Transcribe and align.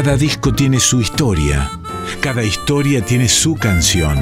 Cada 0.00 0.16
disco 0.16 0.54
tiene 0.54 0.78
su 0.78 1.00
historia, 1.00 1.68
cada 2.20 2.44
historia 2.44 3.04
tiene 3.04 3.28
su 3.28 3.56
canción. 3.56 4.16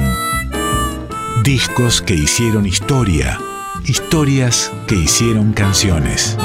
Discos 1.43 2.01
que 2.01 2.15
hicieron 2.15 2.65
historia, 2.65 3.37
historias 3.85 4.73
que 4.87 4.95
hicieron 4.95 5.53
canciones. 5.53 6.35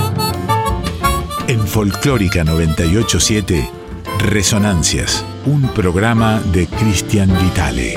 En 1.48 1.60
Folclórica 1.60 2.44
987, 2.44 3.66
Resonancias, 4.18 5.24
un 5.46 5.66
programa 5.72 6.42
de 6.52 6.66
Cristian 6.66 7.30
Vitale. 7.42 7.94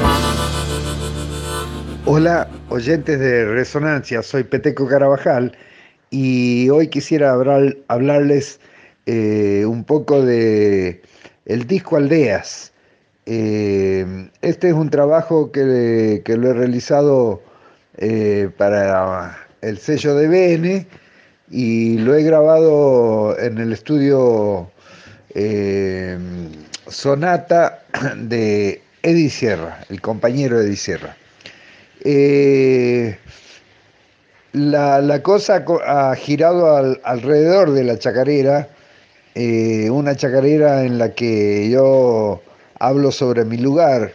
Hola, 2.06 2.48
oyentes 2.70 3.20
de 3.20 3.44
Resonancia, 3.44 4.24
soy 4.24 4.46
Peteco 4.46 4.88
Carabajal 4.88 5.52
y 6.10 6.70
hoy 6.70 6.88
quisiera 6.88 7.34
hablarles 7.90 8.62
eh, 9.06 9.66
un 9.68 9.84
poco 9.84 10.22
de 10.22 11.02
el 11.46 11.68
disco 11.68 11.98
Aldeas. 11.98 12.72
Eh, 13.26 14.30
este 14.42 14.70
es 14.70 14.74
un 14.74 14.90
trabajo 14.90 15.52
que, 15.52 16.22
lo 16.26 16.50
he 16.50 16.54
realizado 16.54 17.42
eh, 17.98 18.50
para 18.58 19.38
el 19.62 19.78
sello 19.78 20.16
de 20.16 20.28
BN 20.28 20.88
y 21.50 21.98
lo 22.00 22.16
he 22.16 22.24
grabado 22.24 23.38
en 23.40 23.58
el 23.58 23.74
estudio 23.74 24.72
Sonata 26.88 27.84
de 28.18 28.82
Eddie 29.02 29.30
Sierra, 29.30 29.82
el 29.90 30.02
compañero 30.02 30.60
Eddie 30.60 30.76
Sierra. 30.76 31.16
Eh, 32.04 33.18
la, 34.54 35.22
cosa 35.22 35.66
ha 35.86 36.16
girado 36.16 37.00
alrededor 37.04 37.72
de 37.72 37.84
la 37.84 37.98
chacarera, 38.00 38.68
eh, 39.36 39.90
una 39.90 40.16
chacarera 40.16 40.84
en 40.84 40.98
la 40.98 41.14
que 41.14 41.70
yo 41.70 42.42
hablo 42.80 43.12
sobre 43.12 43.46
mi 43.46 43.58
lugar, 43.58 44.14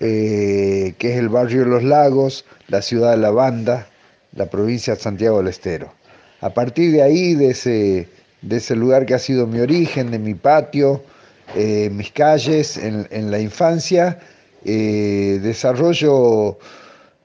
eh, 0.00 0.94
que 0.98 1.12
es 1.12 1.18
el 1.18 1.28
barrio 1.28 1.64
Los 1.64 1.82
Lagos, 1.82 2.44
la 2.68 2.82
ciudad 2.82 3.12
de 3.12 3.18
La 3.18 3.30
Banda, 3.30 3.88
la 4.34 4.46
provincia 4.46 4.94
de 4.94 5.00
Santiago 5.00 5.38
del 5.38 5.48
Estero. 5.48 5.92
A 6.40 6.50
partir 6.50 6.92
de 6.92 7.02
ahí, 7.02 7.34
de 7.34 7.50
ese, 7.50 8.08
de 8.42 8.56
ese 8.56 8.76
lugar 8.76 9.06
que 9.06 9.14
ha 9.14 9.18
sido 9.18 9.46
mi 9.46 9.60
origen, 9.60 10.10
de 10.10 10.18
mi 10.18 10.34
patio, 10.34 11.02
mis 11.90 12.12
calles 12.12 12.76
en 12.76 13.30
la 13.30 13.40
infancia, 13.40 14.18
desarrollo 14.62 16.58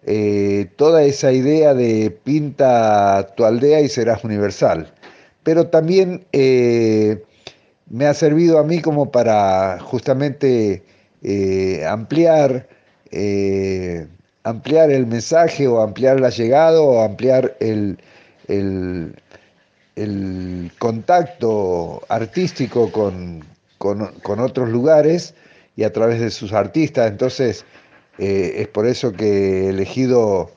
eh, 0.05 0.67
toda 0.75 1.03
esa 1.03 1.31
idea 1.31 1.73
de 1.73 2.11
pinta 2.11 3.25
tu 3.37 3.45
aldea 3.45 3.79
y 3.79 3.87
serás 3.87 4.23
universal. 4.23 4.91
Pero 5.43 5.67
también 5.67 6.25
eh, 6.31 7.23
me 7.89 8.05
ha 8.05 8.13
servido 8.13 8.59
a 8.59 8.63
mí 8.63 8.81
como 8.81 9.11
para 9.11 9.79
justamente 9.79 10.83
eh, 11.21 11.85
ampliar, 11.87 12.67
ampliar 14.43 14.91
el 14.91 15.05
mensaje 15.05 15.67
o 15.67 15.81
ampliar 15.81 16.19
la 16.19 16.29
llegada 16.29 16.81
o 16.81 17.03
ampliar 17.03 17.55
el, 17.59 17.99
el, 18.47 19.13
contacto 20.79 22.01
artístico 22.09 22.91
con, 22.91 23.45
con 23.77 24.39
otros 24.39 24.69
lugares 24.69 25.35
y 25.75 25.83
a 25.83 25.93
través 25.93 26.19
de 26.19 26.29
sus 26.29 26.53
artistas. 26.53 27.09
Entonces, 27.09 27.65
eh, 28.17 28.55
es 28.57 28.67
por 28.67 28.85
eso 28.85 29.11
que 29.11 29.65
he 29.65 29.69
elegido 29.69 30.51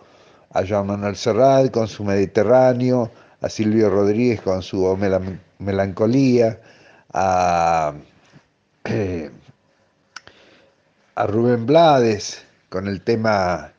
a 0.53 0.67
Joan 0.67 0.89
Manuel 0.89 1.17
Serrat 1.17 1.71
con 1.71 1.89
su 1.89 2.05
Mediterráneo, 2.05 3.11
a 3.41 3.49
Silvio 3.49 3.91
Rodríguez 3.91 4.41
con 4.41 4.63
su 4.63 4.97
Melancolía, 5.59 6.61
a, 7.13 7.95
eh, 8.85 9.31
Rubén 11.17 11.67
Blades 11.67 12.45
con 12.69 12.89
el 12.89 13.01
tema 13.03 13.73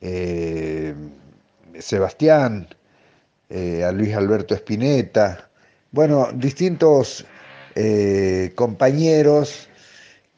eh, 0.00 0.94
Sebastián, 1.78 2.68
a 3.50 3.92
Luis 3.92 4.14
Alberto 4.14 4.54
Espineta, 4.54 5.48
bueno, 5.90 6.28
distintos 6.34 7.24
compañeros 8.54 9.68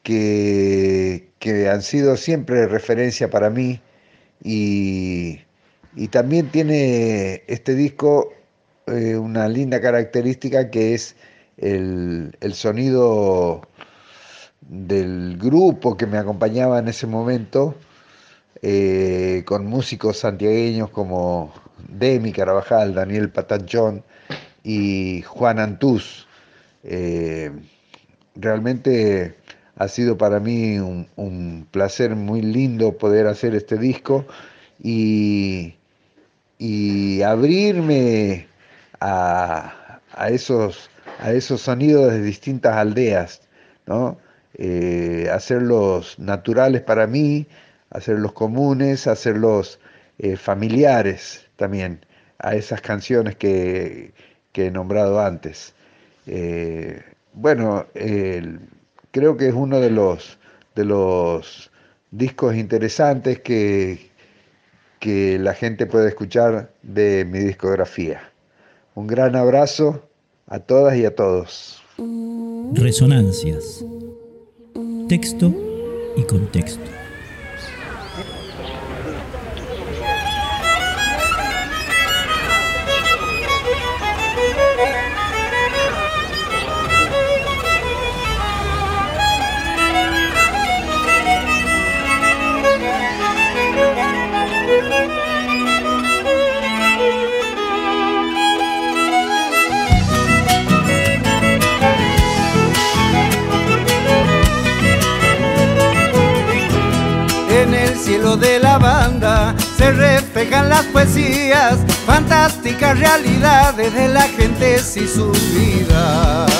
que, 0.03 1.31
que 1.39 1.67
han 1.69 1.81
sido 1.81 2.15
siempre 2.15 2.67
referencia 2.67 3.29
para 3.29 3.49
mí 3.49 3.81
y, 4.43 5.41
también 6.09 6.49
tiene 6.49 7.43
este 7.47 7.75
disco 7.75 8.33
eh, 8.91 9.17
una 9.17 9.47
linda 9.47 9.81
característica 9.81 10.69
que 10.69 10.93
es 10.93 11.15
el, 11.57 12.33
sonido 12.53 13.61
del 14.61 15.37
grupo 15.37 15.97
que 15.97 16.07
me 16.07 16.17
acompañaba 16.17 16.79
en 16.79 16.87
ese 16.87 17.07
momento, 17.07 17.75
eh, 18.61 19.43
con 19.45 19.65
músicos 19.65 20.17
santiagueños 20.17 20.89
como 20.89 21.53
Demi 21.87 22.31
Carabajal, 22.31 22.93
Daniel 22.93 23.29
Patanchón 23.29 24.03
y 24.63 25.21
Juan 25.23 25.59
Antús. 25.59 26.27
Eh, 26.83 27.51
realmente 28.35 29.35
ha 29.75 29.87
sido 29.87 30.17
para 30.17 30.39
mí 30.39 30.79
un, 30.79 31.67
placer 31.71 32.15
muy 32.15 32.41
lindo 32.41 32.97
poder 32.97 33.27
hacer 33.27 33.55
este 33.55 33.77
disco 33.77 34.25
y, 34.81 35.75
abrirme 37.23 38.47
a, 39.01 40.29
esos, 40.29 40.89
a 41.19 41.31
esos 41.31 41.61
sonidos 41.61 42.11
de 42.13 42.21
distintas 42.21 42.75
aldeas, 42.75 43.41
¿no? 43.85 44.17
Eh, 44.53 45.29
hacerlos 45.31 46.19
naturales 46.19 46.81
para 46.81 47.07
mí, 47.07 47.47
hacerlos 47.89 48.33
comunes, 48.33 49.07
hacerlos 49.07 49.79
eh, 50.19 50.35
familiares 50.37 51.47
también 51.55 52.05
a 52.37 52.55
esas 52.55 52.81
canciones 52.81 53.35
que, 53.35 54.13
he 54.53 54.71
nombrado 54.71 55.19
antes. 55.21 55.73
Eh, 56.27 57.01
bueno, 57.33 57.87
creo 59.11 59.37
que 59.37 59.47
es 59.47 59.53
uno 59.53 59.79
de 59.79 59.89
los, 59.89 60.37
de 60.75 60.85
los 60.85 61.71
discos 62.11 62.55
interesantes 62.55 63.39
que, 63.39 64.11
que 64.99 65.39
la 65.39 65.53
gente 65.53 65.85
puede 65.87 66.09
escuchar 66.09 66.71
de 66.83 67.25
mi 67.25 67.39
discografía. 67.39 68.30
Un 68.93 69.07
gran 69.07 69.35
abrazo 69.35 70.01
a 70.47 70.59
todas 70.59 70.97
y 70.97 71.05
a 71.05 71.15
todos. 71.15 71.81
Resonancias. 72.73 73.85
Texto 75.07 75.53
y 76.17 76.23
contexto. 76.23 77.00
Se 109.81 109.91
reflejan 109.93 110.69
las 110.69 110.83
poesías, 110.85 111.79
fantásticas 112.05 112.99
realidades 112.99 113.91
de 113.91 114.09
la 114.09 114.21
gente 114.21 114.75
y 114.75 115.07
sus 115.07 115.53
vidas. 115.55 116.51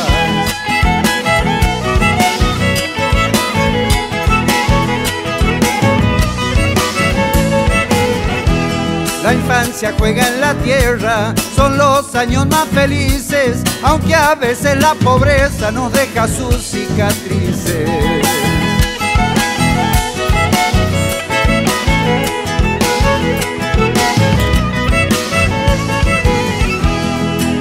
La 9.24 9.36
infancia 9.36 9.94
juega 10.00 10.28
en 10.28 10.42
la 10.42 10.56
tierra, 10.56 11.36
son 11.56 11.78
los 11.78 12.16
años 12.16 12.48
más 12.48 12.68
felices, 12.70 13.62
aunque 13.84 14.16
a 14.16 14.34
veces 14.34 14.78
la 14.78 14.96
pobreza 14.96 15.70
nos 15.70 15.94
deja 15.94 16.28
sus 16.28 16.56
cicatrices. 16.56 18.21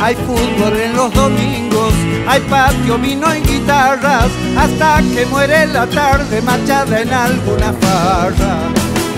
Hay 0.02 0.14
fútbol 0.14 0.80
en 0.80 0.96
los 0.96 1.12
domingos, 1.12 1.92
hay 2.26 2.40
patio, 2.48 2.96
vino 2.98 3.34
y 3.34 3.40
guitarras, 3.40 4.30
hasta 4.56 5.02
que 5.14 5.26
muere 5.26 5.66
la 5.66 5.86
tarde 5.86 6.40
machada 6.40 7.02
en 7.02 7.12
alguna 7.12 7.72
farra. 7.74 8.56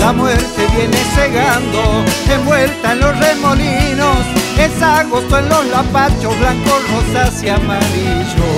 La 0.00 0.12
muerte 0.12 0.66
viene 0.76 0.96
cegando, 1.14 2.04
envuelta 2.28 2.92
en 2.92 3.00
los 3.00 3.16
remolinos, 3.16 4.18
es 4.58 4.82
agosto 4.82 5.38
en 5.38 5.48
los 5.48 5.66
lapachos 5.66 6.36
blancos, 6.40 6.82
rosas 6.90 7.42
y 7.44 7.48
amarillos. 7.48 8.51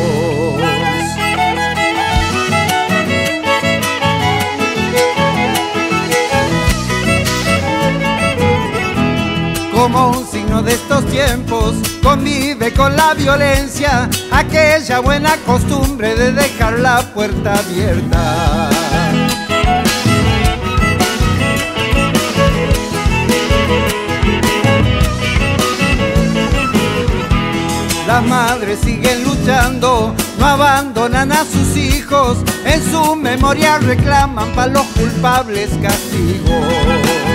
Como 9.75 10.11
un 10.11 10.27
signo 10.27 10.63
de 10.63 10.73
estos 10.73 11.05
tiempos, 11.07 11.75
convive 12.03 12.73
con 12.73 12.97
la 12.97 13.15
violencia, 13.15 14.09
aquella 14.31 15.01
buena 15.01 15.37
costumbre 15.39 16.15
de 16.15 16.33
dejar 16.33 16.79
la 16.79 17.03
puerta 17.13 17.59
abierta. 17.59 18.71
Las 28.07 28.25
madres 28.27 28.79
siguen 28.85 29.25
luchando, 29.25 30.15
no 30.39 30.47
abandonan 30.47 31.33
a 31.33 31.45
sus 31.45 31.77
hijos, 31.77 32.39
en 32.65 32.83
su 32.91 33.17
memoria 33.17 33.79
reclaman 33.79 34.53
para 34.55 34.73
los 34.73 34.87
culpables 34.89 35.71
castigos. 35.83 37.34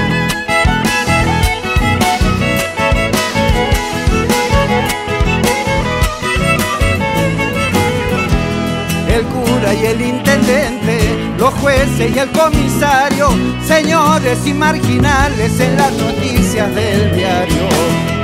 Y 9.74 9.86
el 9.86 10.01
intendente, 10.01 11.00
los 11.38 11.54
jueces 11.56 12.16
y 12.16 12.19
el 12.19 12.30
comisario, 12.31 13.30
señores 13.66 14.39
y 14.45 14.54
marginales 14.54 15.60
en 15.60 15.75
las 15.75 15.92
noticias 15.94 16.74
del 16.74 17.16
diario. 17.16 17.69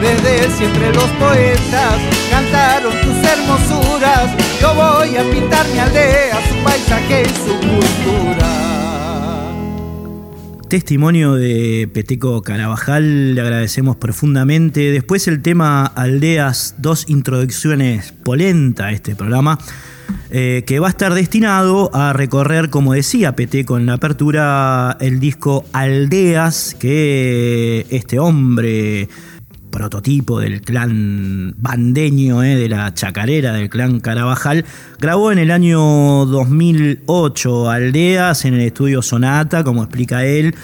Desde 0.01 0.49
siempre 0.55 0.93
los 0.93 1.09
poetas 1.19 1.95
cantaron 2.31 2.93
tus 3.01 3.17
hermosuras, 3.29 4.31
yo 4.59 4.73
voy 4.73 5.15
a 5.17 5.23
pintar 5.31 5.67
mi 5.69 5.79
aldea, 5.79 6.37
su 6.49 6.63
paisaje 6.63 7.23
y 7.23 7.49
su 7.49 7.55
cultura. 7.59 8.74
Testimonio 10.69 11.35
de 11.35 11.87
Peteco 11.93 12.41
Carabajal, 12.41 13.35
le 13.35 13.41
agradecemos 13.41 13.97
profundamente. 13.97 14.91
Después 14.91 15.27
el 15.27 15.41
tema 15.43 15.85
Aldeas, 15.85 16.75
dos 16.79 17.07
introducciones 17.07 18.11
polenta 18.11 18.87
a 18.87 18.91
este 18.91 19.15
programa. 19.15 19.59
Eh, 20.31 20.63
que 20.65 20.79
va 20.79 20.87
a 20.87 20.89
estar 20.89 21.13
destinado 21.13 21.89
a 21.93 22.13
recorrer, 22.13 22.69
como 22.69 22.93
decía 22.93 23.35
Peteco 23.35 23.77
en 23.77 23.85
la 23.85 23.93
apertura, 23.93 24.97
el 24.99 25.19
disco 25.19 25.65
Aldeas, 25.71 26.75
que 26.79 27.85
este 27.89 28.19
hombre 28.19 29.07
prototipo 29.75 30.39
del 30.39 30.61
clan 30.61 31.53
bandeño, 31.57 32.43
eh, 32.43 32.55
de 32.55 32.69
la 32.69 32.93
chacarera 32.93 33.51
del 33.51 33.69
clan 33.69 33.99
Carabajal, 33.99 34.63
grabó 34.99 35.33
en 35.33 35.37
el 35.37 35.51
año 35.51 36.25
2008 36.25 37.69
Aldeas 37.69 38.45
en 38.45 38.53
el 38.53 38.61
estudio 38.61 39.01
Sonata, 39.01 39.65
como 39.65 39.83
explica 39.83 40.23
él, 40.23 40.55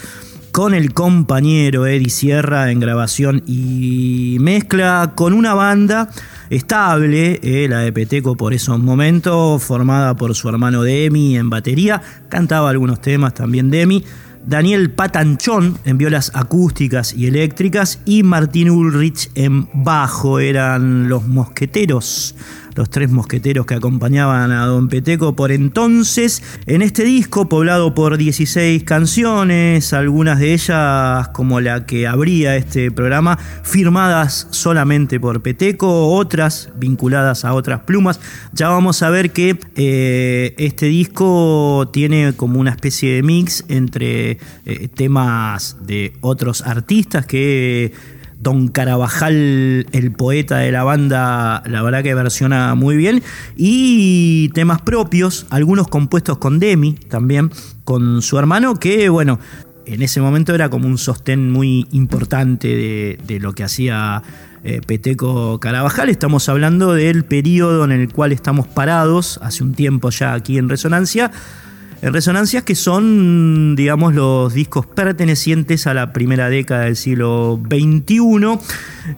con 0.54 0.74
el 0.74 0.94
compañero 0.94 1.88
Eddie 1.88 2.10
Sierra 2.10 2.72
en 2.72 2.80
grabación 2.80 3.44
y 3.46 4.38
mezcla 4.40 5.12
con 5.14 5.34
una 5.34 5.56
banda 5.56 6.10
estable, 6.50 7.42
eh, 7.44 7.68
la 7.70 7.80
de 7.80 7.92
Peteco 7.92 8.38
por 8.38 8.54
esos 8.54 8.80
momentos, 8.80 9.62
formada 9.62 10.16
por 10.16 10.34
su 10.36 10.48
hermano 10.48 10.84
Demi 10.84 11.36
en 11.36 11.50
batería, 11.50 12.02
cantaba 12.30 12.70
algunos 12.70 13.02
temas 13.02 13.34
también 13.34 13.70
Demi, 13.70 14.06
Daniel 14.46 14.92
Patanchón 14.92 15.78
en 15.86 15.98
violas 15.98 16.32
acústicas 16.34 17.14
y 17.14 17.28
eléctricas 17.28 18.00
y 18.06 18.24
Martín 18.24 18.70
Ulrich 18.70 19.30
en 19.36 19.70
bajo, 19.74 20.40
eran 20.40 21.10
los 21.10 21.28
mosqueteros 21.28 22.36
los 22.76 22.90
tres 22.90 23.12
mosqueteros 23.12 23.66
que 23.66 23.76
acompañaban 23.76 24.52
a 24.52 24.66
Don 24.66 24.88
Peteco 24.88 25.36
por 25.36 25.52
entonces. 25.52 26.42
En 26.66 26.82
este 26.82 27.04
disco, 27.04 27.50
poblado 27.50 27.94
por 27.94 28.18
16 28.18 28.84
canciones, 28.84 29.94
algunas 29.94 30.40
de 30.40 30.54
ellas, 30.54 31.30
como 31.30 31.60
la 31.60 31.86
que 31.86 32.08
abría 32.08 32.56
este 32.56 32.92
programa, 32.92 33.38
firmadas 33.64 34.48
solamente 34.52 35.20
por 35.20 35.42
Peteco, 35.42 36.10
otras 36.14 36.70
vinculadas 36.76 37.46
a 37.46 37.54
otras 37.54 37.82
plumas. 37.82 38.20
Ya 38.54 38.70
vamos 38.70 39.02
a 39.04 39.10
ver 39.10 39.32
que 39.32 39.58
eh, 39.76 40.56
este 40.58 40.88
disco 40.88 41.90
tiene 41.92 42.34
como 42.34 42.60
una 42.60 42.72
especie 42.72 43.16
de 43.16 43.24
mix 43.24 43.66
entre 43.68 44.38
eh, 44.66 44.88
temas 44.94 45.78
de 45.82 46.14
otros 46.22 46.62
artistas 46.62 47.26
que 47.26 47.94
Don 48.42 48.70
Carabajal, 48.70 49.86
el 49.92 50.12
poeta 50.12 50.58
de 50.58 50.72
la 50.72 50.84
banda, 50.84 51.62
la 51.68 51.84
verdad 51.84 52.02
que 52.02 52.16
versiona 52.16 52.74
muy 52.74 52.96
bien. 52.96 53.22
Y 53.56 54.50
temas 54.50 54.82
propios, 54.82 55.46
algunos 55.52 55.88
compuestos 55.88 56.40
con 56.40 56.60
Demi 56.60 56.94
también, 56.94 57.52
con 57.84 58.22
su 58.24 58.40
hermano, 58.40 58.80
que 58.80 59.10
bueno, 59.10 59.40
en 59.86 60.02
ese 60.02 60.22
momento 60.22 60.56
era 60.56 60.70
como 60.70 60.88
un 60.88 60.98
sostén 60.98 61.52
muy 61.52 61.88
importante 61.92 63.18
de, 63.26 63.40
lo 63.40 63.54
que 63.54 63.64
hacía 63.64 64.24
eh, 64.64 64.82
Peteco 64.86 65.60
Carabajal. 65.60 66.10
Estamos 66.10 66.50
hablando 66.50 66.94
del 66.94 67.26
periodo 67.26 67.84
en 67.86 67.92
el 67.92 68.12
cual 68.12 68.32
estamos 68.32 68.68
parados, 68.68 69.40
hace 69.44 69.64
un 69.64 69.74
tiempo 69.74 70.10
ya 70.10 70.34
aquí 70.34 70.58
en 70.58 70.68
Resonancia 70.68 71.32
Resonancias 72.02 72.64
que 72.64 72.74
son, 72.74 73.76
digamos, 73.76 74.16
los 74.16 74.54
discos 74.54 74.88
pertenecientes 74.88 75.86
a 75.86 75.94
la 75.94 76.14
primera 76.14 76.50
década 76.50 76.86
del 76.86 76.96
siglo 76.96 77.62
XXI. 77.70 78.58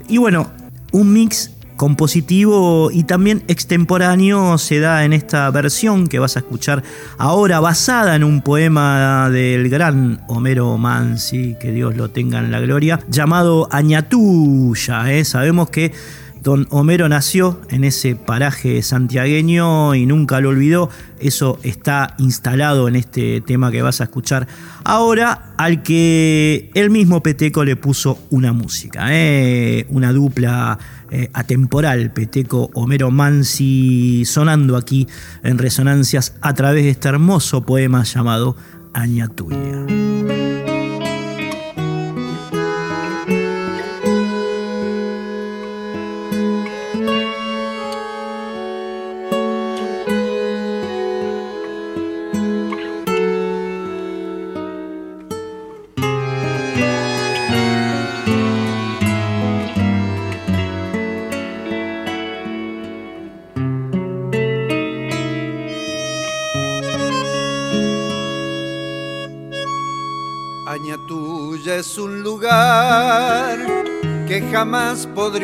Y 0.10 0.18
bueno, 0.18 0.52
un 0.92 1.14
mix 1.14 1.52
compositivo 1.78 2.92
y 2.92 3.04
también 3.04 3.44
extemporáneo 3.48 4.58
se 4.58 4.80
da 4.80 5.06
en 5.06 5.14
esta 5.14 5.50
versión 5.52 6.08
que 6.08 6.20
vas 6.20 6.36
a 6.36 6.40
escuchar 6.40 6.84
ahora, 7.18 7.60
basada 7.60 8.16
en 8.16 8.24
un 8.24 8.42
poema 8.42 9.30
del 9.30 9.70
gran 9.70 10.22
Homero 10.28 10.78
Mansi, 10.78 11.56
que 11.60 11.72
Dios 11.72 11.96
lo 11.96 12.10
tenga 12.10 12.40
en 12.40 12.52
la 12.52 12.60
gloria, 12.60 13.00
llamado 13.10 13.68
Añatuya. 13.72 15.12
¿eh? 15.12 15.26
Sabemos 15.26 15.70
que 15.70 15.94
Don 16.44 16.68
Homero 16.72 17.08
nació 17.08 17.62
en 17.70 17.86
ese 17.86 18.18
paraje 18.18 18.82
santiagueño 18.82 19.96
y 19.96 20.06
nunca 20.06 20.42
lo 20.42 20.50
olvidó. 20.50 20.90
Eso 21.20 21.58
está 21.64 22.16
instalado 22.18 22.90
en 22.90 22.98
este 22.98 23.40
tema 23.40 23.72
que 23.72 23.82
vas 23.82 24.02
a 24.02 24.04
escuchar 24.04 24.46
ahora, 24.84 25.54
al 25.58 25.84
que 25.84 26.70
el 26.74 26.90
mismo 26.90 27.24
Peteco 27.24 27.64
le 27.64 27.78
puso 27.78 28.20
una 28.30 28.52
música, 28.52 29.08
¿eh? 29.12 29.86
una 29.90 30.12
dupla 30.12 30.78
eh, 31.10 31.30
atemporal, 31.32 32.12
Peteco 32.12 32.70
Homero 32.74 33.10
Mansi, 33.10 34.26
sonando 34.26 34.76
aquí 34.76 35.08
en 35.44 35.58
resonancias 35.58 36.36
a 36.42 36.54
través 36.54 36.84
de 36.84 36.90
este 36.90 37.08
hermoso 37.08 37.66
poema 37.66 38.04
llamado 38.04 38.58
Aña. 38.94 39.30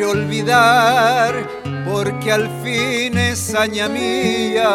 Olvidar, 0.04 1.34
porque 1.90 2.32
al 2.32 2.48
fin 2.62 3.18
es 3.18 3.54
aña 3.54 3.88
mía. 3.88 4.68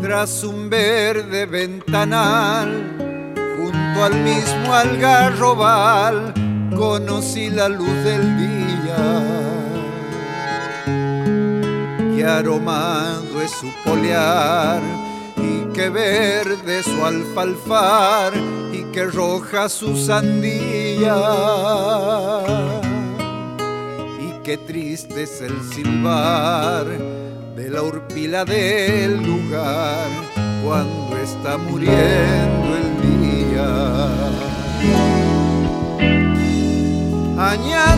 Tras 0.00 0.44
un 0.44 0.68
verde 0.68 1.46
ventanal, 1.46 3.34
junto 3.56 4.04
al 4.04 4.14
mismo 4.22 4.74
algarrobal, 4.74 6.34
conocí 6.76 7.50
la 7.50 7.68
luz 7.68 8.04
del 8.04 8.36
día. 8.36 8.54
Que 12.14 12.24
aromado 12.24 13.40
es 13.42 13.50
su 13.50 13.70
polear 13.84 14.82
y 15.36 15.72
que 15.72 15.88
verde 15.88 16.82
su 16.82 17.04
alfalfar 17.04 18.32
y 18.72 18.84
que 18.92 19.04
roja 19.04 19.68
su 19.68 19.96
sandía. 19.96 21.14
Y 24.44 24.46
qué 24.46 24.58
triste 24.58 25.22
es 25.22 25.40
el 25.40 25.62
silbar 25.72 26.84
de 27.56 27.70
la 27.70 27.82
urpila 27.82 28.44
del 28.44 29.22
lugar 29.22 30.08
cuando 30.62 31.16
está 31.16 31.56
muriendo 31.56 32.76
el 32.76 32.88
día. 33.00 33.68
Aña 37.38 37.96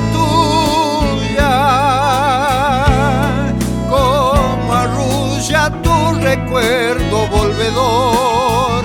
como 3.89 4.73
arrulla 4.73 5.83
tu 5.83 6.15
recuerdo 6.21 7.27
volvedor, 7.29 8.85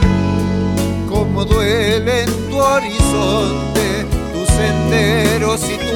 como 1.10 1.46
duele 1.46 2.24
en 2.24 2.50
tu 2.50 2.58
horizonte 2.58 4.06
tu 4.34 5.91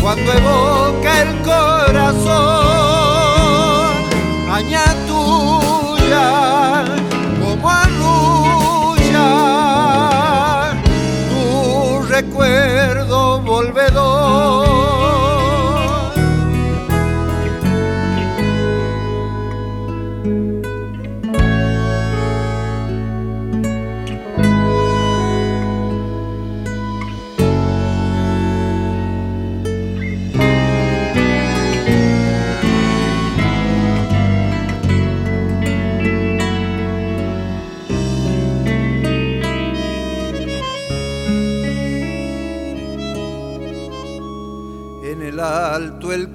cuando 0.00 0.32
evoca 0.32 1.22
el 1.22 1.42
corazón. 1.42 2.26
Añade 4.50 4.95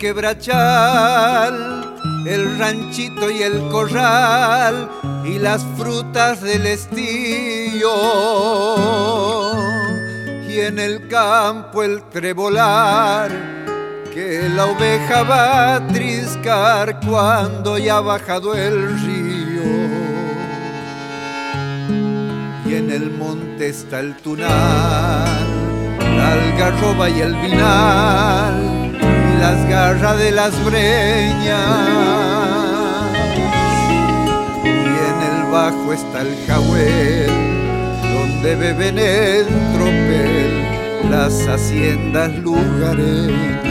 quebrachal, 0.02 1.96
el 2.26 2.58
ranchito 2.58 3.30
y 3.30 3.44
el 3.44 3.60
corral 3.70 4.90
y 5.24 5.38
las 5.38 5.64
frutas 5.78 6.42
del 6.42 6.66
estío. 6.66 7.94
Y 10.50 10.60
en 10.60 10.80
el 10.80 11.08
campo 11.08 11.84
el 11.84 12.02
trebolar 12.10 13.30
que 14.12 14.50
la 14.50 14.66
oveja 14.66 15.22
va 15.22 15.76
a 15.76 15.88
triscar 15.88 17.00
cuando 17.08 17.78
ya 17.78 17.98
ha 17.98 18.02
bajado 18.02 18.56
el 18.56 19.00
río. 19.02 19.62
Y 22.66 22.74
en 22.74 22.90
el 22.90 23.12
monte 23.12 23.70
está 23.70 24.00
el 24.00 24.16
tunal, 24.16 24.50
la 26.18 26.34
algarroba 26.34 27.08
y 27.08 27.22
el 27.22 27.36
vinal 27.36 28.81
las 29.42 29.68
garras 29.68 30.20
de 30.20 30.32
las 30.32 30.54
breñas. 30.64 31.58
Y 34.64 34.68
en 35.10 35.18
el 35.32 35.52
bajo 35.52 35.94
está 35.94 36.22
el 36.22 36.38
jahuel, 36.46 37.32
donde 38.14 38.56
beben 38.56 39.00
en 39.00 39.48
tropel 39.74 41.10
las 41.10 41.48
haciendas 41.48 42.32
lugareñas. 42.36 43.71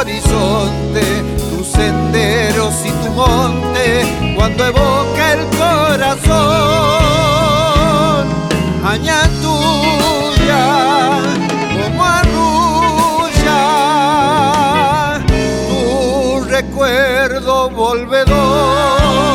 Horizonte, 0.00 1.02
tus 1.50 1.66
senderos 1.66 2.74
y 2.84 2.90
tu 2.90 3.10
monte, 3.12 4.34
cuando 4.36 4.66
evoca 4.66 5.32
el 5.32 5.46
corazón, 5.56 6.36
aña 8.84 9.22
como 11.88 12.04
arrulla, 12.04 13.54
tu 15.68 16.44
recuerdo 16.44 17.70
volvedor. 17.70 19.25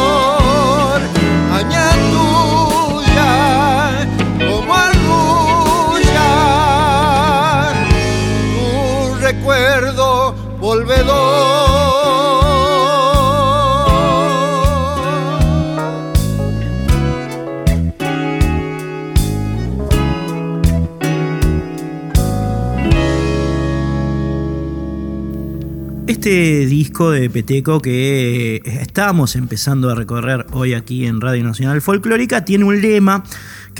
Este 26.22 26.68
disco 26.68 27.10
de 27.10 27.32
Peteco 27.32 27.80
que 27.80 28.62
estamos 28.63 29.36
empezando 29.36 29.90
a 29.90 29.96
recorrer 29.96 30.46
hoy 30.51 30.75
aquí 30.75 31.08
en 31.08 31.20
Radio 31.20 31.44
Nacional 31.44 31.82
Folclórica 31.82 32.46
tiene 32.46 32.63
un 32.63 32.80
lema 32.80 33.24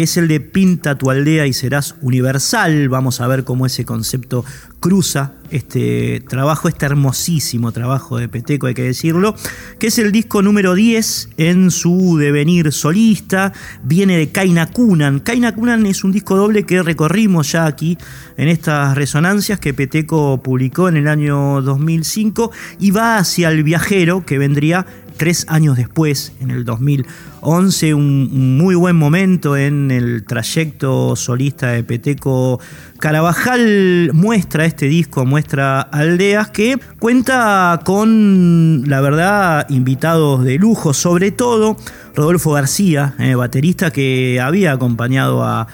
es 0.02 0.18
el 0.18 0.28
de 0.28 0.40
Pinta 0.40 0.98
tu 0.98 1.10
aldea 1.10 1.48
y 1.48 1.54
serás 1.54 1.96
universal. 2.02 2.90
Vamos 2.90 3.22
a 3.22 3.28
ver 3.28 3.44
cómo 3.44 3.66
ese 3.66 3.86
concepto 3.86 4.44
cruza 4.80 5.34
este 5.52 6.22
trabajo, 6.22 6.70
este 6.70 6.86
hermosísimo 6.86 7.72
trabajo 7.72 8.18
de 8.18 8.30
Peteco, 8.30 8.68
hay 8.68 8.74
que 8.74 8.84
decirlo, 8.84 9.36
que 9.80 9.88
es 9.88 10.00
el 10.00 10.12
disco 10.12 10.42
número 10.42 10.74
10 10.74 11.30
en 11.38 11.72
su 11.72 12.18
devenir 12.18 12.72
solista, 12.72 13.54
viene 13.84 14.18
de 14.18 14.32
Kaina 14.32 14.72
Kunan. 14.72 15.20
Kaina 15.20 15.54
Kunan 15.54 15.86
es 15.86 16.04
un 16.04 16.14
disco 16.14 16.36
doble 16.36 16.64
que 16.64 16.82
recorrimos 16.82 17.52
ya 17.52 17.66
aquí 17.66 17.98
en 18.38 18.48
estas 18.48 18.96
resonancias 18.96 19.60
que 19.60 19.74
Peteco 19.74 20.42
publicó 20.42 20.88
en 20.88 20.98
el 20.98 21.08
año 21.08 21.62
2005 21.62 22.52
y 22.80 22.92
va 22.92 23.18
hacia 23.18 23.50
el 23.50 23.64
viajero 23.64 24.26
que 24.26 24.38
vendría 24.38 24.86
tres 25.22 25.46
años 25.50 25.78
después, 25.78 26.34
en 26.42 26.50
el 26.50 26.66
2011, 26.66 27.94
un 27.94 28.58
muy 28.58 28.74
buen 28.74 28.96
momento 28.96 29.56
en 29.56 29.92
el 29.92 30.26
trayecto 30.26 31.16
solista 31.16 31.68
de 31.68 31.84
Peteco 31.84 32.60
Carabajal 32.98 34.10
muestra 34.16 34.66
este 34.66 34.88
disco, 34.88 35.24
muestra 35.24 35.82
Aldeas, 35.82 36.50
que 36.50 36.80
cuenta 36.98 37.82
con, 37.86 38.84
la 38.88 39.00
verdad, 39.02 39.68
invitados 39.70 40.44
de 40.44 40.58
lujo, 40.58 40.92
sobre 40.92 41.30
todo 41.30 41.78
Rodolfo 42.16 42.54
García, 42.54 43.14
eh, 43.20 43.36
baterista 43.36 43.92
que 43.92 44.42
había 44.42 44.72
acompañado 44.72 45.44
a, 45.44 45.68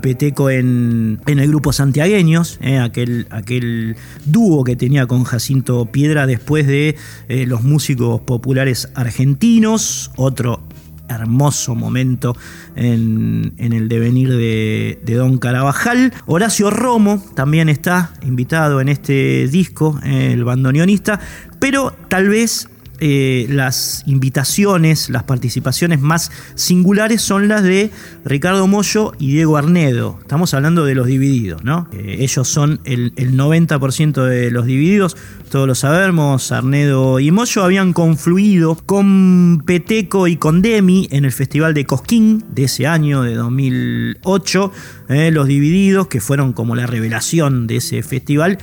Peteco 0.00 0.50
en, 0.50 1.20
el 1.26 1.48
grupo 1.48 1.72
Santiagueños, 1.72 2.58
eh, 2.62 2.78
aquel, 2.78 3.96
dúo 4.24 4.64
que 4.64 4.76
tenía 4.76 5.06
con 5.06 5.24
Jacinto 5.24 5.86
Piedra 5.86 6.26
después 6.26 6.66
de 6.66 6.96
eh, 7.28 7.46
los 7.46 7.62
músicos 7.62 8.20
populares 8.22 8.88
argentinos, 8.94 10.10
otro 10.16 10.62
hermoso 11.08 11.74
momento 11.74 12.34
en, 12.76 13.54
el 13.58 13.88
devenir 13.88 14.30
de, 14.30 14.98
de, 15.04 15.14
Don 15.14 15.38
Carabajal. 15.38 16.12
Horacio 16.26 16.70
Romo 16.70 17.22
también 17.34 17.68
está 17.68 18.12
invitado 18.22 18.80
en 18.80 18.88
este 18.88 19.46
disco, 19.48 20.00
el 20.02 20.44
bandoneonista, 20.44 21.20
pero 21.58 21.94
tal 22.08 22.28
vez 22.30 22.68
eh, 23.00 23.46
las 23.48 24.04
invitaciones, 24.06 25.10
las 25.10 25.24
participaciones 25.24 26.00
más 26.00 26.30
singulares 26.54 27.22
son 27.22 27.48
las 27.48 27.62
de 27.62 27.90
Ricardo 28.24 28.66
Mollo 28.66 29.12
y 29.18 29.32
Diego 29.32 29.56
Arnedo. 29.56 30.18
Estamos 30.20 30.54
hablando 30.54 30.84
de 30.84 30.94
los 30.94 31.06
divididos, 31.06 31.64
¿no? 31.64 31.88
Eh, 31.92 32.18
ellos 32.20 32.46
son 32.46 32.80
el, 32.84 33.12
90% 33.14 34.24
de 34.24 34.50
los 34.50 34.66
divididos, 34.66 35.16
todos 35.50 35.66
lo 35.66 35.74
sabemos, 35.74 36.52
Arnedo 36.52 37.18
y 37.18 37.30
Mollo 37.30 37.64
habían 37.64 37.92
confluido 37.92 38.76
con 38.76 39.62
Peteco 39.66 40.28
y 40.28 40.36
con 40.36 40.62
Demi 40.62 41.08
en 41.10 41.24
el 41.24 41.32
Festival 41.32 41.74
de 41.74 41.84
Cosquín 41.86 42.44
de 42.50 42.64
ese 42.64 42.86
año, 42.86 43.22
de 43.22 43.34
2008. 43.34 44.72
Eh, 45.08 45.30
los 45.32 45.46
divididos, 45.46 46.06
que 46.06 46.20
fueron 46.20 46.52
como 46.52 46.76
la 46.76 46.86
revelación 46.86 47.66
de 47.66 47.76
ese 47.76 48.02
festival, 48.02 48.58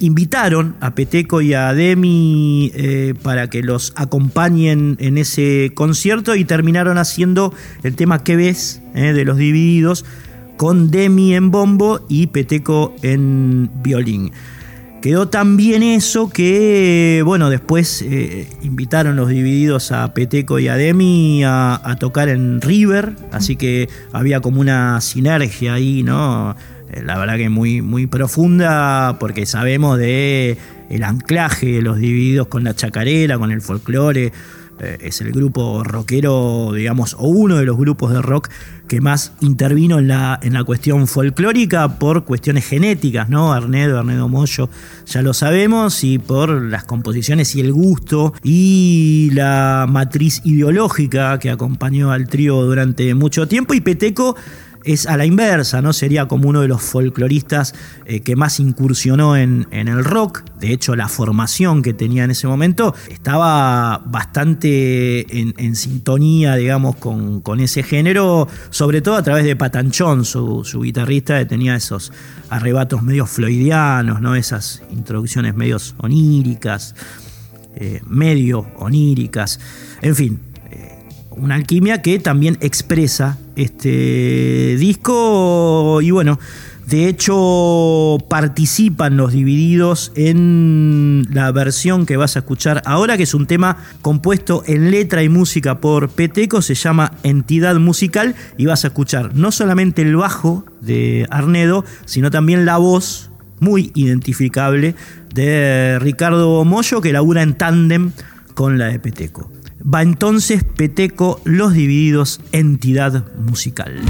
invitaron 0.00 0.76
a 0.80 0.94
Peteco 0.94 1.40
y 1.40 1.54
a 1.54 1.72
Demi 1.74 2.70
eh, 2.74 3.14
para 3.22 3.48
que 3.48 3.62
los 3.62 3.92
acompañen 3.96 4.96
en 5.00 5.18
ese 5.18 5.72
concierto 5.74 6.34
y 6.34 6.44
terminaron 6.44 6.98
haciendo 6.98 7.52
el 7.82 7.94
tema 7.94 8.24
que 8.24 8.36
ves 8.36 8.82
eh, 8.94 9.12
de 9.12 9.24
los 9.24 9.36
divididos 9.36 10.04
con 10.56 10.90
Demi 10.90 11.34
en 11.34 11.50
bombo 11.50 12.04
y 12.08 12.28
Peteco 12.28 12.94
en 13.02 13.70
violín. 13.82 14.32
Quedó 15.00 15.28
tan 15.28 15.56
bien 15.56 15.84
eso 15.84 16.28
que, 16.28 17.22
bueno, 17.24 17.50
después 17.50 18.02
eh, 18.02 18.48
invitaron 18.62 19.14
los 19.14 19.28
divididos 19.28 19.92
a 19.92 20.12
Peteco 20.12 20.58
y 20.58 20.66
a 20.66 20.74
Demi 20.74 21.44
a, 21.44 21.80
a 21.84 21.96
tocar 21.96 22.28
en 22.28 22.60
River, 22.60 23.14
así 23.30 23.54
que 23.54 23.88
había 24.12 24.40
como 24.40 24.60
una 24.60 25.00
sinergia 25.00 25.74
ahí, 25.74 26.02
¿no? 26.02 26.56
Eh, 26.92 27.02
la 27.04 27.18
verdad 27.18 27.36
que 27.36 27.48
muy, 27.48 27.82
muy 27.82 28.06
profunda, 28.06 29.16
porque 29.20 29.46
sabemos 29.46 29.98
de 29.98 30.58
el 30.90 31.02
anclaje 31.04 31.66
de 31.66 31.82
los 31.82 31.98
divididos 31.98 32.48
con 32.48 32.64
la 32.64 32.74
chacarera, 32.74 33.38
con 33.38 33.50
el 33.50 33.60
folclore. 33.60 34.32
eh, 34.80 34.98
es 35.00 35.20
el 35.20 35.32
grupo 35.32 35.82
rockero, 35.84 36.72
digamos, 36.72 37.14
o 37.18 37.28
uno 37.28 37.56
de 37.56 37.64
los 37.64 37.76
grupos 37.76 38.12
de 38.12 38.22
rock 38.22 38.48
que 38.86 39.00
más 39.00 39.32
intervino 39.40 39.98
en 39.98 40.08
la, 40.08 40.38
en 40.42 40.54
la 40.54 40.64
cuestión 40.64 41.06
folclórica 41.06 41.98
por 41.98 42.24
cuestiones 42.24 42.66
genéticas, 42.66 43.28
¿no? 43.28 43.52
Arnedo, 43.52 43.98
Arnedo 43.98 44.28
Moyo, 44.28 44.70
ya 45.06 45.22
lo 45.22 45.34
sabemos, 45.34 46.04
y 46.04 46.18
por 46.18 46.50
las 46.62 46.84
composiciones 46.84 47.54
y 47.54 47.60
el 47.60 47.72
gusto 47.72 48.32
y 48.42 49.30
la 49.34 49.86
matriz 49.88 50.40
ideológica 50.44 51.38
que 51.38 51.50
acompañó 51.50 52.12
al 52.12 52.28
trío 52.28 52.62
durante 52.62 53.14
mucho 53.14 53.46
tiempo. 53.46 53.74
Y 53.74 53.80
Peteco 53.80 54.36
es 54.88 55.06
a 55.06 55.18
la 55.18 55.26
inversa, 55.26 55.82
¿no? 55.82 55.92
Sería 55.92 56.26
como 56.26 56.48
uno 56.48 56.62
de 56.62 56.68
los 56.68 56.80
folcloristas 56.80 57.74
eh, 58.06 58.20
que 58.20 58.36
más 58.36 58.58
incursionó 58.58 59.36
en, 59.36 59.66
el 59.70 60.02
rock. 60.02 60.42
De 60.58 60.72
hecho, 60.72 60.96
la 60.96 61.08
formación 61.08 61.82
que 61.82 61.92
tenía 61.92 62.24
en 62.24 62.30
ese 62.30 62.46
momento 62.46 62.94
estaba 63.10 63.98
bastante 64.06 65.26
en, 65.38 65.76
sintonía, 65.76 66.56
digamos, 66.56 66.96
con, 66.96 67.60
ese 67.60 67.82
género, 67.82 68.48
sobre 68.70 69.02
todo 69.02 69.16
a 69.16 69.22
través 69.22 69.44
de 69.44 69.56
Patanchón, 69.56 70.24
su, 70.24 70.64
guitarrista, 70.82 71.38
que 71.38 71.44
tenía 71.44 71.76
esos 71.76 72.10
arrebatos 72.48 73.02
medio 73.02 73.26
floidianos, 73.26 74.22
¿no? 74.22 74.36
Esas 74.36 74.82
introducciones 74.90 75.54
medios 75.54 75.94
oníricas, 75.98 76.94
eh, 77.76 78.00
medio 78.06 78.66
oníricas. 78.78 79.60
En 80.00 80.16
fin, 80.16 80.40
una 81.40 81.54
alquimia 81.54 82.02
que 82.02 82.18
también 82.18 82.58
expresa 82.60 83.38
este 83.56 84.76
disco 84.78 86.00
y 86.02 86.10
bueno, 86.10 86.38
de 86.88 87.08
hecho 87.08 88.16
participan 88.30 89.16
los 89.18 89.32
divididos 89.32 90.10
en 90.14 91.26
la 91.30 91.52
versión 91.52 92.06
que 92.06 92.16
vas 92.16 92.36
a 92.36 92.38
escuchar 92.38 92.82
ahora, 92.86 93.16
que 93.16 93.24
es 93.24 93.34
un 93.34 93.46
tema 93.46 93.76
compuesto 94.00 94.62
en 94.66 94.90
letra 94.90 95.22
y 95.22 95.28
música 95.28 95.80
por 95.80 96.08
Peteco, 96.08 96.62
se 96.62 96.74
llama 96.74 97.12
Entidad 97.24 97.76
Musical 97.76 98.34
y 98.56 98.66
vas 98.66 98.84
a 98.84 98.88
escuchar 98.88 99.34
no 99.34 99.52
solamente 99.52 100.02
el 100.02 100.16
bajo 100.16 100.64
de 100.80 101.26
Arnedo, 101.30 101.84
sino 102.06 102.30
también 102.30 102.64
la 102.64 102.78
voz 102.78 103.30
muy 103.60 103.90
identificable 103.94 104.94
de 105.34 105.98
Ricardo 106.00 106.64
Mollo 106.64 107.00
que 107.00 107.12
labura 107.12 107.42
en 107.42 107.54
tándem 107.54 108.12
con 108.54 108.78
la 108.78 108.86
de 108.86 108.98
Peteco. 108.98 109.50
Va 109.82 110.02
entonces 110.02 110.64
Peteco 110.64 111.40
Los 111.44 111.72
Divididos, 111.72 112.40
entidad 112.50 113.24
musical. 113.36 114.00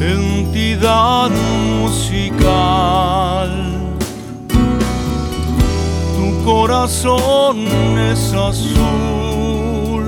Entidad 0.00 1.30
musical, 1.80 3.50
tu 6.16 6.44
corazón 6.44 7.58
es 8.10 8.32
azul. 8.32 10.04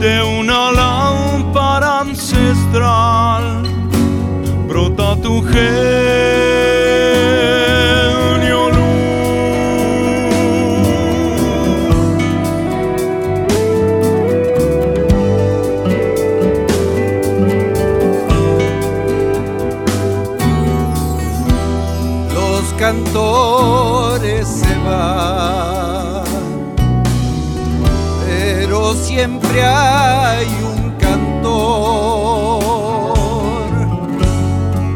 De 0.00 0.22
una 0.40 0.72
lámpara 0.72 2.00
ancestral, 2.00 3.62
brota 4.66 5.16
tu 5.20 5.42
gen 5.42 6.44
cantores 22.94 24.46
se 24.46 24.74
van, 24.78 26.24
pero 28.24 28.94
siempre 28.94 29.64
hay 29.64 30.46
un 30.62 30.92
cantor. 31.00 31.24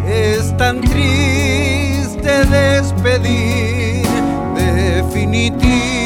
Es 0.07 0.57
tan 0.57 0.81
triste 0.81 2.45
despedir 2.47 4.07
definitivo 4.55 5.98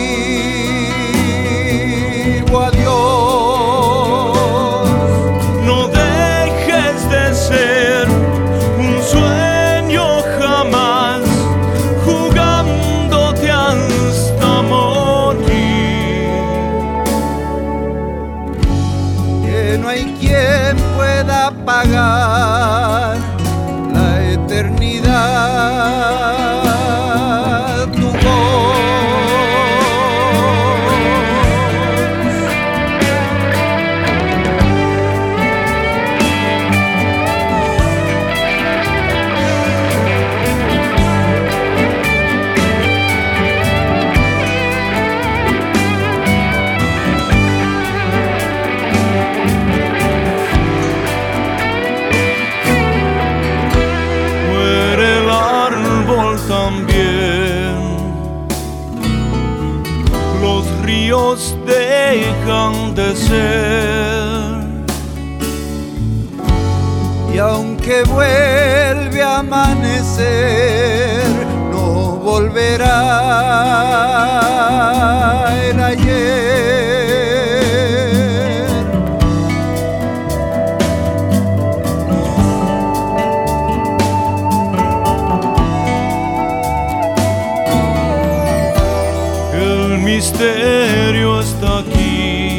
misterio 90.03 91.41
está 91.41 91.79
aquí 91.79 92.53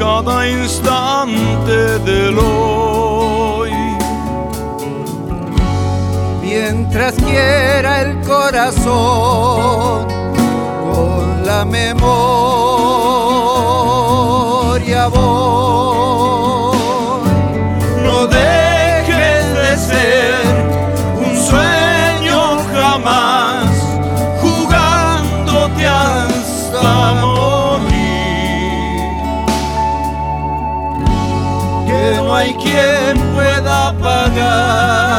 cada 0.00 0.48
instante 0.48 1.98
del 2.00 2.38
hoy. 2.38 3.70
Mientras 6.40 7.14
quiera 7.16 8.00
el 8.00 8.18
corazón 8.22 10.06
con 10.92 11.46
la 11.46 11.64
memoria 11.66 12.10
voy. 15.08 15.69
Hay 32.40 32.54
quien 32.54 33.18
pueda 33.34 33.92
pagar 33.98 35.09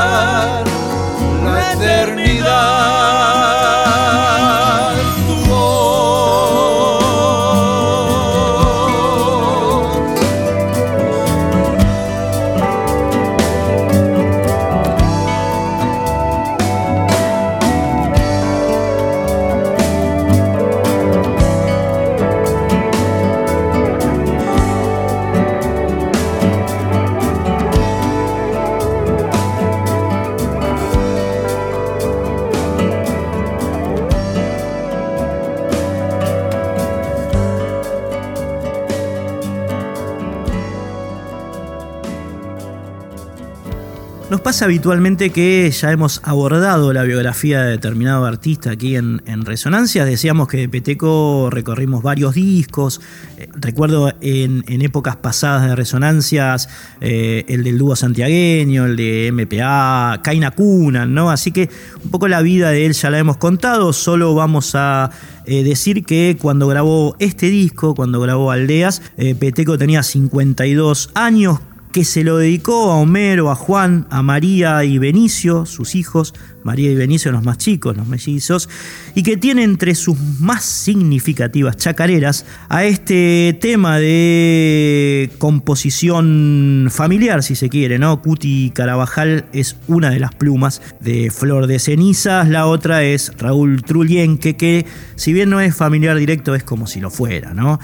pasa 44.41 44.65
habitualmente 44.65 45.29
que 45.29 45.69
ya 45.69 45.91
hemos 45.91 46.21
abordado 46.23 46.93
la 46.93 47.03
biografía 47.03 47.61
de 47.61 47.71
determinado 47.71 48.25
artista 48.25 48.71
aquí 48.71 48.95
en, 48.95 49.21
Resonancia. 49.45 50.05
Decíamos 50.05 50.47
que 50.47 50.57
de 50.57 50.69
Peteco 50.69 51.49
recorrimos 51.51 52.01
varios 52.01 52.35
discos. 52.35 53.01
Eh, 53.37 53.49
recuerdo 53.55 54.13
en, 54.21 54.63
épocas 54.81 55.15
pasadas 55.15 55.67
de 55.67 55.75
Resonancias 55.75 56.69
eh, 57.01 57.45
el 57.47 57.63
del 57.63 57.77
dúo 57.77 57.95
santiagueño, 57.95 58.85
el 58.85 58.95
de 58.95 59.31
MPA, 59.31 60.21
Kaina 60.23 60.51
Kunan, 60.51 61.13
¿no? 61.13 61.29
Así 61.29 61.51
que 61.51 61.69
un 62.03 62.09
poco 62.09 62.27
la 62.27 62.41
vida 62.41 62.69
de 62.71 62.85
él 62.85 62.93
ya 62.93 63.09
la 63.09 63.19
hemos 63.19 63.37
contado. 63.37 63.93
Solo 63.93 64.33
vamos 64.33 64.73
a 64.75 65.11
eh, 65.45 65.63
decir 65.63 66.03
que 66.03 66.37
cuando 66.39 66.67
grabó 66.67 67.15
este 67.19 67.47
disco, 67.47 67.95
cuando 67.95 68.19
grabó 68.19 68.51
Aldeas, 68.51 69.01
Peteco 69.39 69.77
tenía 69.77 70.03
52 70.03 71.11
años 71.13 71.59
que 71.91 72.05
se 72.05 72.23
lo 72.23 72.37
dedicó 72.37 72.91
a 72.91 72.95
Homero, 72.95 73.51
a 73.51 73.55
Juan, 73.55 74.07
a 74.09 74.23
María 74.23 74.83
y 74.83 74.97
Benicio, 74.97 75.65
sus 75.65 75.95
hijos, 75.95 76.33
María 76.63 76.91
y 76.91 76.95
Benicio 76.95 77.31
los 77.31 77.43
más 77.43 77.57
chicos, 77.57 77.97
los 77.97 78.07
mellizos, 78.07 78.69
y 79.15 79.23
que 79.23 79.37
tiene 79.37 79.63
entre 79.63 79.95
sus 79.95 80.17
más 80.39 80.63
significativas 80.63 81.77
chacareras 81.77 82.45
a 82.69 82.85
este 82.85 83.57
tema 83.59 83.99
de 83.99 85.29
composición 85.37 86.87
familiar, 86.91 87.43
si 87.43 87.55
se 87.55 87.69
quiere, 87.69 87.99
¿no? 87.99 88.21
Cuti 88.21 88.71
Carabajal 88.73 89.45
es 89.53 89.77
una 89.87 90.09
de 90.09 90.19
las 90.19 90.33
plumas 90.35 90.81
de 90.99 91.31
Flor 91.31 91.67
de 91.67 91.79
Cenizas, 91.79 92.47
la 92.47 92.67
otra 92.67 93.03
es 93.03 93.33
Raúl 93.37 93.83
Trulienque, 93.83 94.55
que 94.55 94.85
si 95.15 95.33
bien 95.33 95.49
no 95.49 95.59
es 95.59 95.75
familiar 95.75 96.17
directo, 96.17 96.55
es 96.55 96.63
como 96.63 96.87
si 96.87 96.99
lo 96.99 97.09
fuera, 97.09 97.53
¿no? 97.53 97.79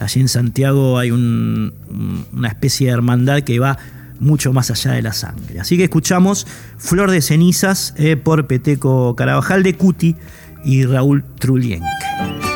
Allí 0.00 0.20
en 0.20 0.28
Santiago 0.28 0.98
hay 0.98 1.10
una 1.10 2.48
especie 2.48 2.88
de 2.88 2.92
hermandad 2.94 3.42
que 3.42 3.58
va 3.58 3.78
mucho 4.18 4.52
más 4.52 4.70
allá 4.70 4.92
de 4.92 5.02
la 5.02 5.12
sangre. 5.12 5.60
Así 5.60 5.76
que 5.76 5.84
escuchamos 5.84 6.46
Flor 6.78 7.10
de 7.10 7.22
Cenizas 7.22 7.94
eh, 7.96 8.16
por 8.16 8.46
Peteco 8.46 9.16
Carabajal 9.16 9.62
de 9.62 9.74
Cuti 9.76 10.16
y 10.64 10.84
Raúl 10.84 11.24
Trulienque. 11.38 12.49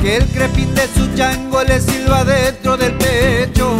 Porque 0.00 0.16
el 0.16 0.24
crepín 0.28 0.74
de 0.74 0.88
su 0.94 1.14
chango 1.14 1.62
le 1.62 1.78
silba 1.78 2.24
dentro 2.24 2.78
del 2.78 2.94
pecho, 2.94 3.70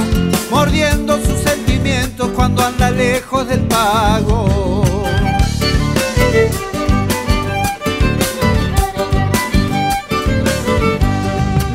mordiendo 0.51 1.17
sus 1.17 1.39
sentimientos 1.39 2.29
cuando 2.37 2.63
anda 2.63 2.91
lejos 2.91 3.49
del 3.49 3.61
pago. 3.61 4.85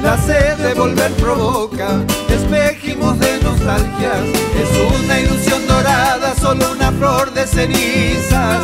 La 0.03 0.15
sed 0.19 0.57
de 0.57 0.75
volver 0.75 1.11
provoca 1.13 2.03
espejimos 2.29 3.17
de 3.19 3.39
nostalgias. 3.41 4.27
Es 4.61 4.69
una 5.01 5.21
ilusión 5.21 5.65
dorada, 5.67 6.35
solo 6.39 6.71
una 6.71 6.91
flor 6.91 7.33
de 7.33 7.47
ceniza. 7.47 8.59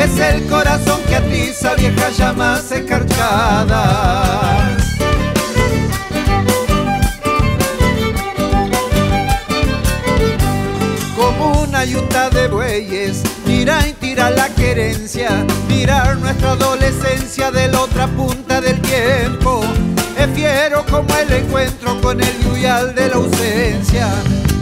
Es 0.00 0.16
el 0.16 0.46
corazón 0.46 1.00
que 1.08 1.16
atiza 1.16 1.74
viejas 1.74 2.16
llamas 2.16 2.70
escarchadas. 2.70 4.83
Yunta 11.84 12.30
de 12.30 12.48
bueyes, 12.48 13.22
mira 13.44 13.86
y 13.86 13.92
tira 13.92 14.30
la 14.30 14.48
querencia, 14.48 15.28
mirar 15.68 16.16
nuestra 16.18 16.52
adolescencia 16.52 17.50
de 17.50 17.68
la 17.68 17.82
otra 17.82 18.06
punta 18.06 18.60
del 18.60 18.80
tiempo. 18.80 19.62
Es 20.18 20.30
fiero 20.34 20.84
como 20.90 21.14
el 21.16 21.30
encuentro 21.30 22.00
con 22.00 22.20
el 22.20 22.40
yuyal 22.42 22.94
de 22.94 23.08
la 23.08 23.16
ausencia, 23.16 24.08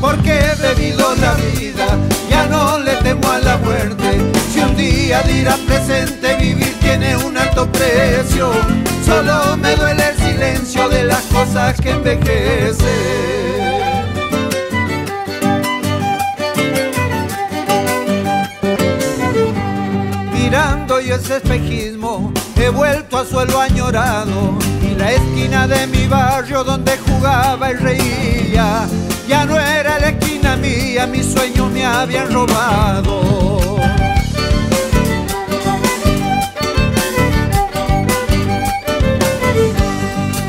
porque 0.00 0.32
he 0.32 0.54
bebido 0.62 1.14
la 1.16 1.34
vida, 1.34 1.86
ya 2.28 2.46
no 2.46 2.78
le 2.78 2.96
temo 2.96 3.30
a 3.30 3.38
la 3.38 3.56
muerte. 3.58 4.18
Si 4.52 4.58
un 4.58 4.76
día 4.76 5.22
dirá 5.22 5.56
presente, 5.66 6.36
vivir 6.36 6.74
tiene 6.80 7.16
un 7.18 7.36
alto 7.36 7.70
precio, 7.70 8.50
solo 9.06 9.56
me 9.58 9.76
duele 9.76 10.08
el 10.08 10.16
silencio 10.16 10.88
de 10.88 11.04
las 11.04 11.22
cosas 11.26 11.80
que 11.80 11.90
envejecen. 11.90 13.61
Espejismo 21.14 22.32
he 22.56 22.68
vuelto 22.70 23.18
a 23.18 23.24
suelo 23.24 23.60
añorado 23.60 24.56
y 24.82 24.94
la 24.94 25.12
esquina 25.12 25.68
de 25.68 25.86
mi 25.86 26.06
barrio 26.06 26.64
donde 26.64 26.96
jugaba 26.98 27.70
y 27.70 27.74
reía 27.74 28.86
ya 29.28 29.44
no 29.44 29.58
era 29.58 29.98
la 29.98 30.08
esquina 30.08 30.56
mía, 30.56 31.06
mis 31.06 31.26
sueños 31.32 31.70
me 31.70 31.84
habían 31.84 32.32
robado. 32.32 33.78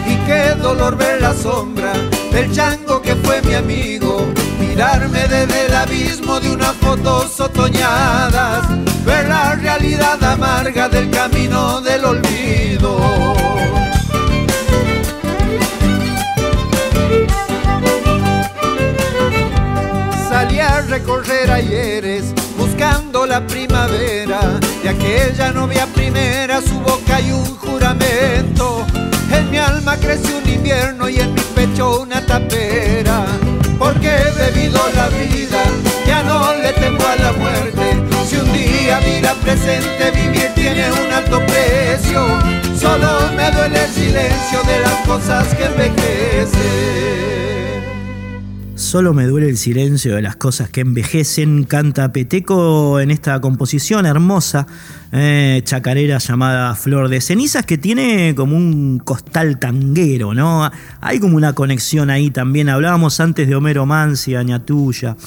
Y 0.08 0.16
qué 0.26 0.56
dolor 0.62 0.98
ver 0.98 1.22
la 1.22 1.34
sombra 1.34 1.94
del 2.32 2.52
chango 2.52 3.02
que 3.02 3.16
fue 3.16 3.42
mi 3.44 3.54
amigo, 3.54 4.26
mirarme 4.74 5.28
desde 5.28 5.68
el 5.68 5.76
abismo 5.76 6.40
de 6.40 6.50
unas 6.50 6.76
fotos 6.78 7.40
otoñadas 7.40 8.68
ver 9.06 9.28
la 9.28 9.54
realidad 9.54 10.22
amarga 10.24 10.90
del 10.90 11.12
camino 11.12 11.80
del 11.82 12.04
olvido. 12.06 12.98
Salí 20.28 20.60
a 20.60 20.82
recorrer 20.82 21.52
ayeres 21.52 22.34
buscando 22.58 23.28
la 23.28 23.46
primavera 23.46 24.60
de 24.82 24.90
aquella 24.90 25.52
novia 25.52 25.86
primera, 25.94 26.62
su 26.62 26.80
boca 26.80 27.22
y 27.22 27.32
un 27.32 27.46
juramento. 27.58 28.88
En 29.32 29.52
mi 29.52 29.58
alma 29.58 29.98
creció 29.98 30.36
un 30.38 30.50
invierno 30.50 31.10
y 31.10 31.20
en 31.20 31.32
mi 31.36 31.42
pecho 31.56 32.02
una 32.02 32.26
tapera, 32.26 33.26
porque 33.78 34.08
he 34.08 34.32
bebido 34.32 34.80
la 34.96 35.10
vida, 35.10 35.64
ya 36.06 36.24
no 36.24 36.54
le 36.56 36.74
temo 36.74 37.06
a 37.06 37.16
la 37.16 37.32
muerte 37.34 38.04
si 38.26 38.38
un 38.38 38.54
día 38.54 39.00
mira 39.02 39.34
presente, 39.36 40.12
vivir 40.12 40.50
tiene 40.56 40.90
un 40.92 41.12
alto 41.12 41.40
precio. 41.46 42.26
Solo 42.80 43.32
me 43.36 43.52
duele 43.52 43.84
el 43.84 43.92
silencio 43.92 44.64
de 44.64 44.80
las 44.80 44.96
cosas 45.06 45.54
que 45.56 45.66
envejecen. 45.66 47.53
Solo 48.94 49.16
me 49.16 49.26
duele 49.26 49.50
el 49.50 49.58
silencio 49.58 50.14
de 50.14 50.22
las 50.22 50.36
cosas 50.36 50.70
que 50.70 50.82
envejecen, 50.82 51.64
canta 51.64 52.14
Peteco 52.14 53.00
en 53.00 53.10
esta 53.10 53.42
composición 53.42 54.06
hermosa, 54.06 54.68
eh, 55.12 55.62
chacarera 55.64 56.20
llamada 56.20 56.76
Flor 56.76 57.10
de 57.10 57.20
Cenizas, 57.20 57.66
que 57.66 57.80
tiene 57.80 58.36
como 58.36 58.56
un 58.56 59.00
costal 59.00 59.58
tanguero, 59.58 60.36
¿no? 60.36 60.70
Hay 61.02 61.20
como 61.20 61.38
una 61.38 61.54
conexión 61.54 62.12
ahí 62.12 62.30
también. 62.30 62.70
Hablábamos 62.70 63.20
antes 63.20 63.48
de 63.48 63.56
Homero 63.56 63.88
Mansi, 63.88 64.36
Añatuya. 64.36 65.18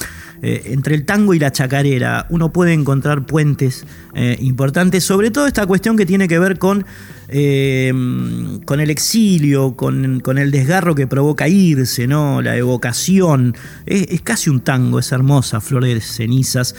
Eh, 0.41 0.61
entre 0.67 0.95
el 0.95 1.03
tango 1.03 1.33
y 1.33 1.39
la 1.39 1.51
chacarera 1.51 2.25
uno 2.29 2.53
puede 2.53 2.71
encontrar 2.71 3.25
puentes 3.25 3.85
eh, 4.15 4.37
importantes, 4.39 5.03
sobre 5.03 5.29
todo 5.29 5.45
esta 5.45 5.65
cuestión 5.65 5.97
que 5.97 6.05
tiene 6.05 6.29
que 6.29 6.39
ver 6.39 6.57
con, 6.57 6.85
eh, 7.29 7.91
con 8.65 8.79
el 8.79 8.89
exilio, 8.89 9.75
con, 9.75 10.21
el 10.37 10.51
desgarro 10.51 10.95
que 10.95 11.07
provoca 11.07 11.47
irse, 11.47 12.07
¿no? 12.07 12.41
la 12.41 12.55
evocación. 12.57 13.55
Es, 13.85 14.21
casi 14.21 14.49
un 14.49 14.61
tango, 14.61 14.99
es 14.99 15.11
hermosa, 15.11 15.61
Flor 15.61 15.85
de 15.85 15.99
Cenizas. 16.01 16.75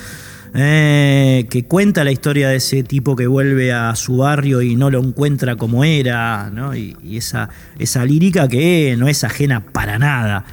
que 0.52 1.64
cuenta 1.68 2.04
la 2.04 2.12
historia 2.12 2.48
de 2.48 2.56
ese 2.56 2.82
tipo 2.82 3.14
que 3.14 3.26
vuelve 3.26 3.72
a 3.72 3.94
su 3.94 4.18
barrio 4.18 4.62
y 4.62 4.76
no 4.76 4.90
lo 4.90 5.00
encuentra 5.00 5.56
como 5.56 5.84
era, 5.84 6.50
y, 6.74 7.16
esa, 7.16 7.50
esa 7.78 8.04
lírica 8.04 8.48
que 8.48 8.96
no 8.98 9.08
es 9.08 9.24
ajena 9.24 9.64
para 9.64 9.98
nada 9.98 10.44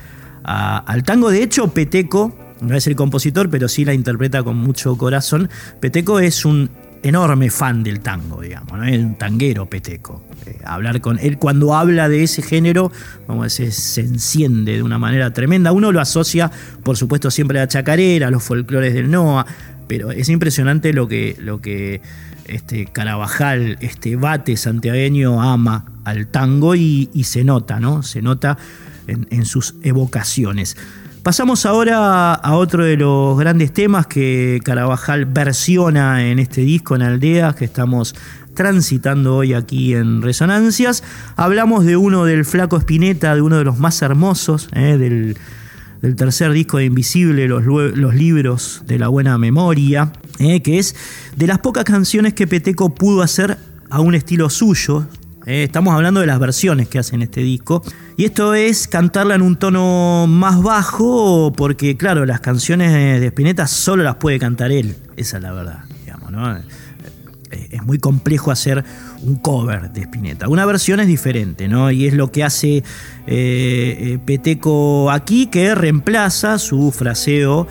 al 0.44 1.04
tango. 1.04 1.32
De 1.32 1.44
hecho, 1.44 1.74
Peteco 1.74 2.38
no 2.62 2.76
es 2.76 2.88
el 2.88 2.96
compositor, 2.96 3.50
pero 3.50 3.68
sí 3.68 3.86
la 3.86 3.94
interpreta 3.94 4.44
con 4.44 4.58
mucho 4.58 4.98
corazón. 4.98 5.50
Peteco 5.80 6.20
es 6.20 6.46
un 6.46 6.70
enorme 7.08 7.50
fan 7.52 7.84
del 7.84 8.00
tango, 8.00 8.42
digamos, 8.42 8.78
¿no? 8.78 8.84
es 8.84 9.00
un 9.00 9.16
tanguero 9.16 9.68
Peteco. 9.68 10.24
Eh, 10.46 10.58
hablar 10.66 11.02
con 11.02 11.20
él, 11.20 11.38
cuando 11.38 11.76
habla 11.76 12.10
de 12.10 12.24
ese 12.24 12.42
género, 12.42 12.92
vamos 13.28 13.44
a 13.44 13.46
decir, 13.46 13.72
se 13.72 14.02
enciende 14.02 14.74
de 14.74 14.84
una 14.84 14.98
manera 14.98 15.32
tremenda. 15.32 15.72
Uno 15.72 15.92
lo 15.92 16.02
asocia, 16.02 16.52
por 16.84 16.98
supuesto, 16.98 17.30
siempre 17.30 17.60
a 17.60 17.64
la 17.64 17.68
chacarera, 17.68 18.28
a 18.28 18.32
los 18.32 18.44
folclores 18.44 18.94
del 18.94 19.12
NOA, 19.12 19.46
pero 19.88 20.12
es 20.12 20.30
impresionante 20.30 20.94
lo 20.94 21.08
que, 21.08 21.36
lo 21.40 21.62
que 21.62 22.02
este 22.46 22.86
Carabajal, 22.88 23.78
este 23.82 24.16
bate 24.16 24.58
santiagueño 24.58 25.42
ama 25.42 25.86
al 26.06 26.28
tango 26.28 26.76
y, 26.76 27.10
se 27.24 27.44
nota, 27.44 27.80
¿no? 27.80 28.04
Se 28.04 28.22
nota 28.22 28.58
en 29.08 29.46
sus 29.46 29.76
evocaciones. 29.84 30.76
Pasamos 31.26 31.66
ahora 31.66 32.36
a 32.36 32.56
otro 32.56 32.86
de 32.86 32.98
los 32.98 33.36
grandes 33.40 33.74
temas 33.74 34.06
que 34.06 34.60
Carabajal 34.64 35.26
versiona 35.26 36.28
en 36.28 36.38
este 36.38 36.62
disco 36.62 36.96
en 36.96 37.02
Aldeas 37.02 37.56
que 37.56 37.66
estamos 37.66 38.14
transitando 38.54 39.38
hoy 39.38 39.56
aquí 39.56 39.96
en 39.96 40.22
Resonancias. 40.22 41.04
Hablamos 41.36 41.84
de 41.84 41.98
uno 41.98 42.26
del 42.26 42.46
Flaco 42.46 42.78
Espineta, 42.78 43.34
de 43.34 43.42
uno 43.42 43.58
de 43.58 43.64
los 43.64 43.80
más 43.80 44.04
hermosos, 44.04 44.70
eh, 44.74 45.00
del, 45.00 46.16
tercer 46.16 46.52
disco 46.52 46.78
de 46.78 46.86
Invisible, 46.86 47.48
los, 47.48 47.66
libros 48.14 48.84
de 48.86 49.00
la 49.00 49.08
buena 49.08 49.40
memoria, 49.40 50.12
eh, 50.38 50.62
que 50.62 50.78
es 50.78 50.96
de 51.36 51.48
las 51.48 51.58
pocas 51.58 51.86
canciones 51.86 52.36
que 52.36 52.46
Peteco 52.46 52.94
pudo 52.94 53.24
hacer 53.24 53.58
a 53.90 54.00
un 54.00 54.14
estilo 54.14 54.52
suyo. 54.52 55.08
Eh, 55.46 55.64
estamos 55.64 55.94
hablando 55.94 56.22
de 56.22 56.26
las 56.26 56.40
versiones 56.40 56.88
que 56.88 57.00
hace 57.00 57.16
en 57.16 57.22
este 57.22 57.42
disco. 57.42 57.84
Y 58.18 58.26
esto 58.26 58.54
es 58.54 58.88
cantarla 58.88 59.36
en 59.36 59.42
un 59.42 59.58
tono 59.58 60.26
más 60.28 60.62
bajo, 60.62 61.54
porque 61.56 61.98
claro, 61.98 62.26
las 62.26 62.40
canciones 62.40 62.92
de 63.22 63.28
Spinetta 63.28 63.68
solo 63.68 64.04
las 64.04 64.16
puede 64.16 64.40
cantar 64.40 64.72
él. 64.72 64.96
Esa 65.18 65.38
es 65.38 65.44
la 65.44 65.52
verdad, 65.52 65.80
digamos, 66.04 66.32
¿no? 66.32 66.58
es 67.52 67.84
muy 67.84 68.00
complejo 68.00 68.52
hacer 68.52 68.84
un 69.22 69.36
cover 69.36 69.92
de 69.92 70.02
Spinetta. 70.02 70.48
Una 70.50 70.66
versión 70.66 71.00
es 71.00 71.08
diferente, 71.08 71.68
¿no? 71.68 71.92
Y 71.92 72.08
es 72.08 72.14
lo 72.14 72.32
que 72.32 72.44
hace 72.44 72.78
eh, 72.78 72.84
eh, 73.28 74.20
Peteco 74.26 75.12
aquí, 75.12 75.48
que 75.48 75.76
reemplaza 75.76 76.60
su 76.60 76.92
fraseo 76.92 77.68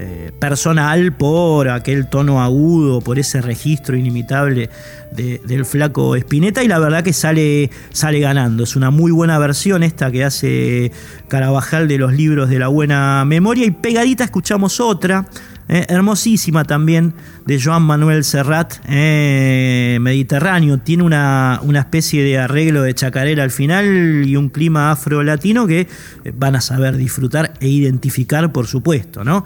eh, 0.00 0.30
personal 0.38 1.12
por 1.12 1.68
aquel 1.68 2.08
tono 2.08 2.40
agudo, 2.40 3.00
por 3.00 3.18
ese 3.18 3.40
registro 3.40 3.96
inimitable 3.96 4.70
del 5.10 5.64
flaco 5.64 6.14
Spinetta. 6.14 6.62
Y 6.62 6.68
la 6.68 6.78
verdad 6.78 7.02
que 7.02 7.12
sale, 7.12 7.68
sale 7.90 8.20
ganando. 8.20 8.62
Es 8.62 8.76
una 8.76 8.92
muy 8.92 9.10
buena 9.10 9.40
versión 9.40 9.82
esta 9.82 10.12
que 10.12 10.22
hace 10.22 10.92
Carabajal 11.26 11.88
de 11.88 11.98
los 11.98 12.12
libros 12.12 12.48
de 12.48 12.60
la 12.60 12.68
buena 12.68 13.24
memoria. 13.24 13.66
Y 13.66 13.72
pegadita 13.72 14.22
escuchamos 14.22 14.78
otra 14.78 15.26
eh, 15.68 15.84
hermosísima 15.88 16.62
también 16.62 17.14
de 17.44 17.60
Joan 17.60 17.82
Manuel 17.82 18.22
Serrat, 18.22 18.74
eh, 18.88 19.98
Mediterráneo. 20.00 20.78
Tiene 20.78 21.02
una, 21.02 21.58
una, 21.64 21.80
especie 21.80 22.22
de 22.22 22.38
arreglo 22.38 22.82
de 22.82 22.94
chacarera 22.94 23.42
al 23.42 23.50
final 23.50 24.22
y 24.24 24.36
un 24.36 24.48
clima 24.48 24.92
afro-latino 24.92 25.66
que 25.66 25.88
van 26.34 26.54
a 26.54 26.60
saber 26.60 26.96
disfrutar 26.96 27.54
e 27.58 27.66
identificar, 27.66 28.52
por 28.52 28.68
supuesto, 28.68 29.24
¿no? 29.24 29.44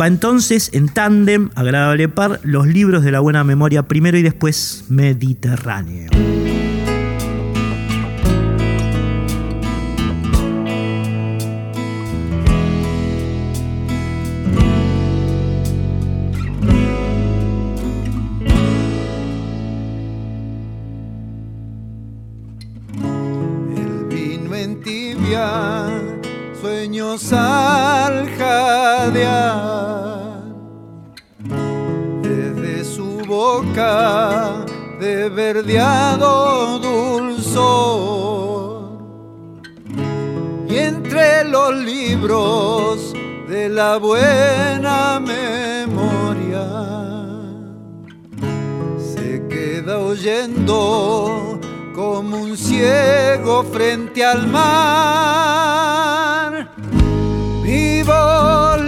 Va 0.00 0.06
entonces 0.06 0.70
en 0.74 0.88
tándem, 0.88 1.50
agradable 1.56 2.08
par, 2.08 2.40
los 2.44 2.66
libros 2.66 3.02
de 3.02 3.10
la 3.10 3.20
buena 3.20 3.42
memoria 3.42 3.88
primero 3.88 4.16
y 4.16 4.22
después 4.22 4.84
Mediterráneo. 4.88 6.08
al 27.32 27.47
de 35.28 35.34
verdeado 35.34 36.78
dulzor 36.78 38.18
y 40.68 40.76
entre 40.76 41.44
los 41.44 41.74
libros 41.74 43.12
de 43.48 43.68
la 43.68 43.96
buena 43.98 45.20
memoria 45.20 46.66
se 48.98 49.46
queda 49.48 49.98
oyendo 49.98 51.60
como 51.94 52.36
un 52.38 52.56
ciego 52.56 53.64
frente 53.64 54.24
al 54.24 54.46
mar 54.46 55.78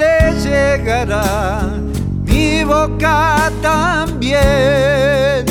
le 0.00 0.32
llegará, 0.40 1.78
mi 2.24 2.64
boca 2.64 3.50
también. 3.60 5.49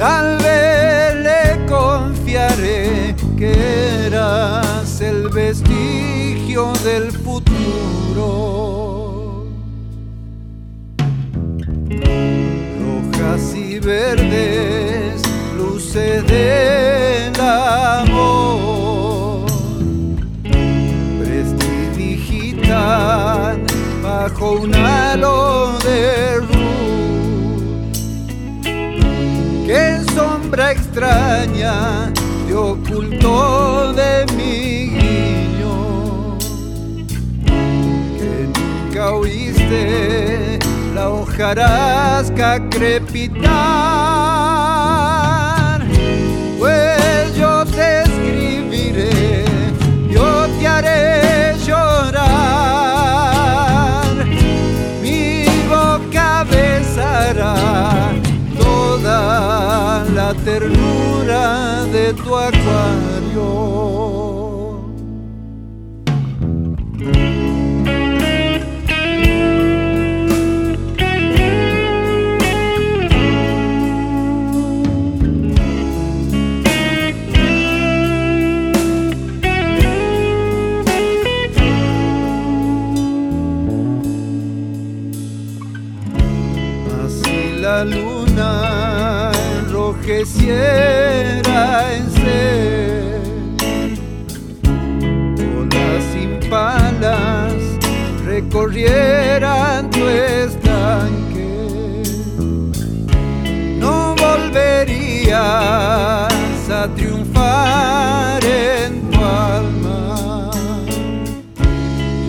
Tal 0.00 0.38
vez 0.38 1.14
le 1.26 1.66
confiaré 1.66 3.14
que 3.36 3.52
eras 4.06 4.98
el 5.02 5.28
vestigio 5.28 6.72
del 6.82 7.12
futuro. 7.12 8.26
Rojas 12.80 13.54
y 13.54 13.78
verdes, 13.78 15.22
luces 15.58 16.26
del 16.26 17.38
amor 17.38 17.90
bajo 24.02 24.52
un 24.52 24.74
halo 24.74 25.79
sombra 30.50 30.72
extraña 30.72 32.12
te 32.48 32.54
ocultó 32.54 33.92
de 33.92 34.26
mi 34.36 34.88
guiño 34.98 36.36
que 38.18 38.48
nunca 38.58 39.12
oíste 39.12 40.58
la 40.92 41.08
hojarasca 41.08 42.68
crepitar. 42.68 43.50
Pues 46.58 47.36
yo 47.36 47.64
te 47.66 48.02
escribiré 48.02 49.44
yo 50.10 50.48
te 50.58 50.66
haré 50.66 51.09
la 60.30 60.44
ternura 60.44 61.84
de 61.92 62.12
tu 62.12 62.36
acuario. 62.36 63.89
Quisiera 90.00 91.94
en 91.94 92.10
ser. 92.10 93.20
Olas 95.58 96.04
sin 96.12 96.30
palas 96.50 97.54
recorrieran 98.24 99.90
tu 99.90 100.06
estanque. 100.08 102.02
No 103.78 104.14
volverías 104.16 105.38
a 106.70 106.88
triunfar 106.96 108.44
en 108.44 109.10
tu 109.10 109.18
alma. 109.18 110.50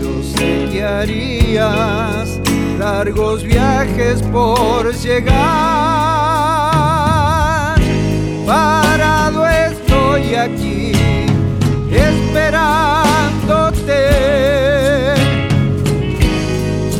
Yo 0.01 0.23
sé 0.36 0.69
que 0.71 0.84
harías 0.84 2.39
largos 2.79 3.43
viajes 3.43 4.21
por 4.23 4.93
llegar 4.93 6.11
aquí 10.41 10.91
esperándote. 11.91 12.71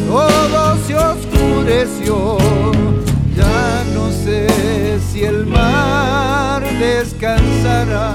Todo 0.08 0.78
se 0.86 0.96
oscureció, 0.96 2.38
ya 3.36 3.84
no 3.96 4.12
sé 4.12 5.00
si 5.12 5.24
el 5.24 5.46
mar 5.48 6.62
descansará. 6.80 8.12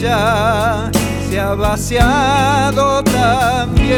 Se 0.00 1.38
ha 1.38 1.54
vaciado 1.54 3.04
también. 3.04 3.90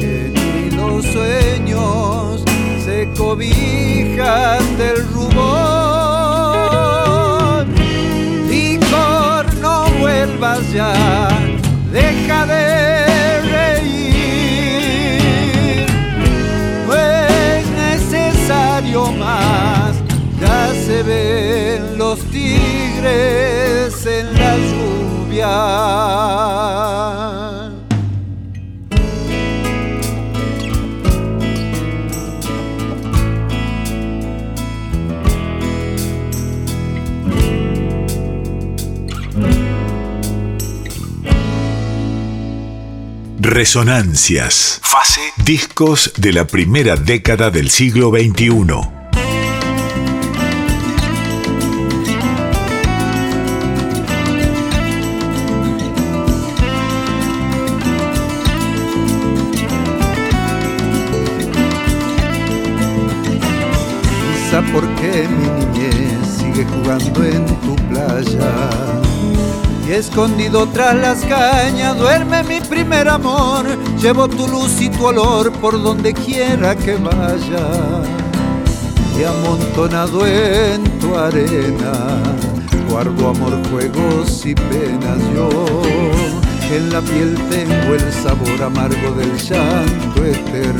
Que 0.00 0.32
ni 0.34 0.70
los 0.76 1.04
sueños 1.06 2.42
se 2.84 3.08
cobijan 3.16 4.76
del 4.76 5.06
rubor. 5.12 5.36
Licor, 8.48 9.54
no 9.60 9.86
vuelvas 10.00 10.72
ya, 10.72 11.28
deja 11.92 12.46
de 12.46 12.85
en 24.06 24.34
la 24.38 24.56
lluvia. 24.56 25.86
Resonancias. 43.38 44.80
Fase. 44.82 45.20
Discos 45.44 46.12
de 46.16 46.32
la 46.32 46.46
primera 46.46 46.96
década 46.96 47.50
del 47.50 47.70
siglo 47.70 48.10
XXI. 48.10 48.95
Escondido 70.16 70.66
tras 70.68 70.94
las 70.94 71.18
cañas 71.26 71.94
duerme 71.98 72.42
mi 72.44 72.58
primer 72.58 73.06
amor. 73.06 73.66
Llevo 74.00 74.26
tu 74.26 74.48
luz 74.48 74.80
y 74.80 74.88
tu 74.88 75.04
olor 75.04 75.52
por 75.52 75.74
donde 75.82 76.14
quiera 76.14 76.74
que 76.74 76.94
vaya. 76.94 77.68
Y 79.18 79.24
amontonado 79.24 80.26
en 80.26 80.84
tu 81.00 81.14
arena, 81.14 81.92
guardo 82.88 83.28
amor, 83.28 83.60
juegos 83.68 84.46
y 84.46 84.54
penas 84.54 85.20
yo. 85.34 85.50
En 86.72 86.90
la 86.90 87.02
piel 87.02 87.36
tengo 87.50 87.94
el 87.94 88.12
sabor 88.14 88.62
amargo 88.62 89.10
del 89.18 89.36
llanto 89.36 90.24
eterno. 90.24 90.75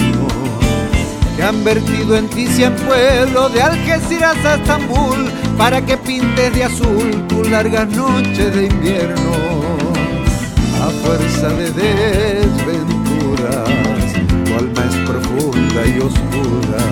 Han 1.47 1.63
vertido 1.63 2.17
en 2.17 2.29
ti 2.29 2.49
cien 2.49 2.75
pueblos 2.75 3.53
de 3.53 3.63
Algeciras 3.63 4.37
a 4.45 4.57
Estambul 4.57 5.31
para 5.57 5.81
que 5.81 5.97
pintes 5.97 6.53
de 6.53 6.65
azul 6.65 7.25
tus 7.29 7.49
largas 7.49 7.89
noches 7.89 8.53
de 8.53 8.67
invierno. 8.67 9.31
A 10.83 10.91
fuerza 11.05 11.51
de 11.51 11.71
desventuras, 11.71 12.53
tu 14.45 14.55
alma 14.57 14.85
es 14.91 14.97
profunda 15.09 15.87
y 15.87 16.01
oscura. 16.01 16.83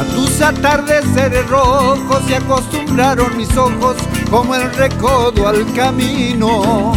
A 0.00 0.04
tus 0.16 0.40
atardeceres 0.42 1.48
rojos 1.48 2.24
se 2.26 2.34
acostumbraron 2.34 3.36
mis 3.36 3.56
ojos 3.56 3.98
como 4.32 4.56
el 4.56 4.68
recodo 4.74 5.46
al 5.46 5.64
camino. 5.74 6.92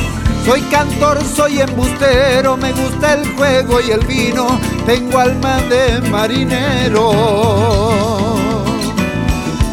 Soy 0.45 0.61
cantor, 0.69 1.17
soy 1.23 1.59
embustero, 1.59 2.55
me 2.55 2.71
gusta 2.71 3.15
el 3.15 3.27
juego 3.35 3.81
y 3.81 3.89
el 3.89 4.05
vino, 4.05 4.59
tengo 4.85 5.17
alma 5.17 5.57
de 5.63 6.07
marinero. 6.11 7.11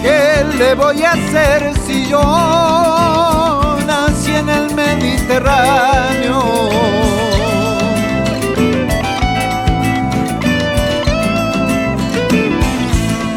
¿Qué 0.01 0.43
le 0.57 0.75
voy 0.75 1.03
a 1.03 1.13
hacer 1.13 1.75
si 1.87 2.09
yo 2.09 3.77
nací 3.87 4.35
en 4.35 4.49
el 4.49 4.75
Mediterráneo? 4.75 6.43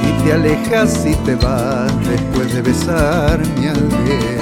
Y 0.07 0.23
te 0.23 0.33
alejas 0.33 1.05
y 1.05 1.13
te 1.15 1.35
vas 1.35 1.91
después 2.07 2.53
de 2.53 2.61
besar 2.61 3.39
mi 3.57 3.67
aldea. 3.67 4.34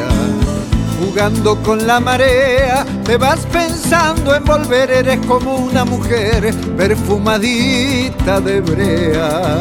Jugando 1.13 1.61
con 1.61 1.85
la 1.85 1.99
marea, 1.99 2.83
te 3.03 3.17
vas 3.17 3.45
pensando 3.51 4.33
en 4.33 4.43
volver, 4.43 4.89
eres 4.89 5.23
como 5.27 5.57
una 5.57 5.85
mujer 5.85 6.51
perfumadita 6.75 8.41
de 8.41 8.61
brea. 8.61 9.59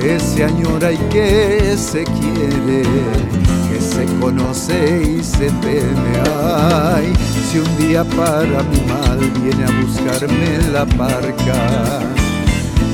Que 0.00 0.18
se 0.18 0.42
añora 0.42 0.90
y 0.90 0.96
que 1.10 1.76
se 1.76 2.04
quiere, 2.04 2.82
que 3.68 3.78
se 3.78 4.06
conoce 4.20 5.18
y 5.18 5.22
se 5.22 5.50
teme. 5.60 6.22
Ay, 6.42 7.12
si 7.50 7.58
un 7.58 7.76
día 7.76 8.02
para 8.02 8.62
mi 8.62 8.80
mal 8.86 9.18
viene 9.42 9.64
a 9.64 9.82
buscarme 9.82 10.66
la 10.72 10.86
barca 10.96 12.19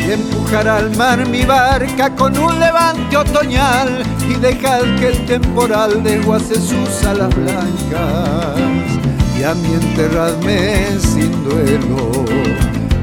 y 0.06 0.12
empujar 0.12 0.68
al 0.68 0.94
mar 0.96 1.26
mi 1.28 1.44
barca 1.44 2.14
con 2.14 2.36
un 2.38 2.60
levante 2.60 3.16
otoñal 3.16 4.02
y 4.28 4.34
dejar 4.34 4.96
que 4.96 5.08
el 5.08 5.26
temporal 5.26 6.02
desguace 6.02 6.54
sus 6.54 7.04
alas 7.04 7.34
blancas 7.34 8.56
y 9.38 9.42
a 9.42 9.54
mí 9.54 9.74
enterradme 9.74 10.86
sin 11.00 11.32
duelo 11.44 12.24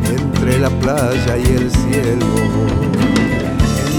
entre 0.05 0.59
la 0.59 0.69
playa 0.69 1.37
y 1.37 1.45
el 1.45 1.71
cielo 1.71 2.73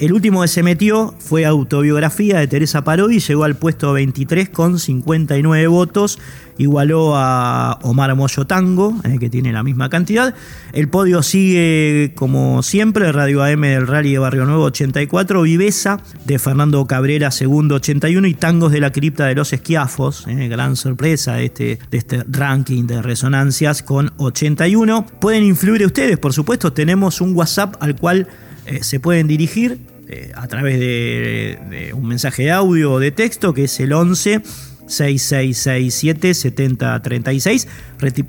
El 0.00 0.12
último 0.12 0.42
que 0.42 0.48
se 0.48 0.62
metió 0.62 1.12
fue 1.18 1.44
Autobiografía 1.44 2.38
de 2.38 2.46
Teresa 2.46 2.84
Parodi, 2.84 3.18
llegó 3.18 3.42
al 3.42 3.56
puesto 3.56 3.92
23 3.92 4.48
con 4.48 4.78
59 4.78 5.66
votos, 5.66 6.20
igualó 6.56 7.16
a 7.16 7.80
Omar 7.82 8.14
Moyo 8.14 8.46
Tango, 8.46 8.94
eh, 9.02 9.16
que 9.18 9.28
tiene 9.28 9.52
la 9.52 9.64
misma 9.64 9.90
cantidad. 9.90 10.36
El 10.72 10.88
podio 10.88 11.24
sigue 11.24 12.12
como 12.14 12.62
siempre, 12.62 13.10
Radio 13.10 13.42
AM 13.42 13.62
del 13.62 13.88
Rally 13.88 14.12
de 14.12 14.18
Barrio 14.20 14.44
Nuevo 14.44 14.62
84, 14.66 15.42
Viveza 15.42 15.98
de 16.24 16.38
Fernando 16.38 16.86
Cabrera 16.86 17.32
segundo 17.32 17.74
81 17.74 18.28
y 18.28 18.34
Tangos 18.34 18.70
de 18.70 18.78
la 18.78 18.92
Cripta 18.92 19.26
de 19.26 19.34
los 19.34 19.52
Esquiafos, 19.52 20.28
eh, 20.28 20.46
gran 20.46 20.76
sorpresa 20.76 21.40
este, 21.40 21.80
de 21.90 21.98
este 21.98 22.22
ranking 22.28 22.86
de 22.86 23.02
resonancias 23.02 23.82
con 23.82 24.12
81. 24.18 25.06
Pueden 25.20 25.42
influir 25.42 25.84
ustedes, 25.84 26.18
por 26.18 26.32
supuesto, 26.32 26.72
tenemos 26.72 27.20
un 27.20 27.34
WhatsApp 27.34 27.74
al 27.80 27.96
cual 27.96 28.28
eh, 28.68 28.84
se 28.84 29.00
pueden 29.00 29.26
dirigir 29.26 29.78
eh, 30.08 30.30
a 30.34 30.46
través 30.46 30.78
de, 30.78 31.90
un 31.94 32.06
mensaje 32.06 32.44
de 32.44 32.50
audio 32.50 32.92
o 32.92 33.00
de 33.00 33.10
texto 33.10 33.54
que 33.54 33.64
es 33.64 33.80
el 33.80 33.94
11 33.94 34.42
6667 34.86 36.34
7036. 36.34 37.68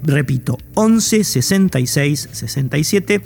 Repito, 0.03 0.57
11 0.75 1.23
66 1.25 2.29
67 2.31 3.21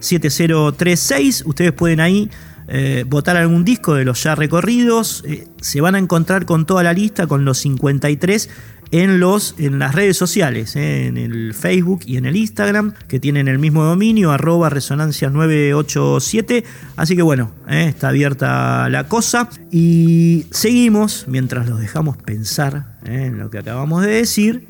7036. 0.00 1.44
Ustedes 1.46 1.72
pueden 1.72 2.00
ahí 2.00 2.30
eh, 2.68 3.04
votar 3.06 3.36
algún 3.36 3.64
disco 3.64 3.94
de 3.94 4.04
los 4.04 4.22
ya 4.24 4.34
recorridos. 4.34 5.24
se 5.60 5.80
van 5.80 5.94
a 5.94 5.98
encontrar 5.98 6.46
con 6.46 6.66
toda 6.66 6.82
la 6.82 6.92
lista, 6.92 7.28
con 7.28 7.44
los 7.44 7.58
53 7.58 8.50
en, 8.90 9.20
los, 9.20 9.54
en 9.58 9.78
las 9.78 9.94
redes 9.94 10.16
sociales, 10.16 10.76
eh, 10.76 11.06
en 11.06 11.16
el 11.16 11.54
Facebook 11.54 12.00
y 12.06 12.16
en 12.16 12.26
el 12.26 12.36
Instagram, 12.36 12.94
que 13.08 13.20
tienen 13.20 13.48
el 13.48 13.58
mismo 13.58 13.84
dominio, 13.84 14.30
arroba 14.30 14.70
resonancia 14.70 15.30
987. 15.30 16.64
Así 16.96 17.16
que 17.16 17.22
bueno, 17.22 17.52
eh, 17.68 17.86
está 17.88 18.08
abierta 18.08 18.88
la 18.88 19.08
cosa. 19.08 19.48
Y 19.70 20.46
seguimos, 20.50 21.26
mientras 21.28 21.68
los 21.68 21.80
dejamos 21.80 22.16
pensar 22.16 22.96
eh, 23.04 23.26
en 23.26 23.38
lo 23.38 23.50
que 23.50 23.58
acabamos 23.58 24.02
de 24.02 24.10
decir, 24.10 24.66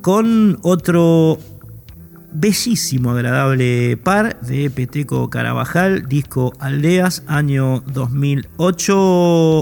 con 0.00 0.58
otro 0.62 1.38
bellísimo, 2.34 3.10
agradable 3.10 3.96
par 3.96 4.40
de 4.40 4.70
Peteco 4.70 5.30
Carabajal, 5.30 6.08
disco 6.08 6.52
Aldeas, 6.58 7.22
año 7.26 7.82
2008, 7.86 8.94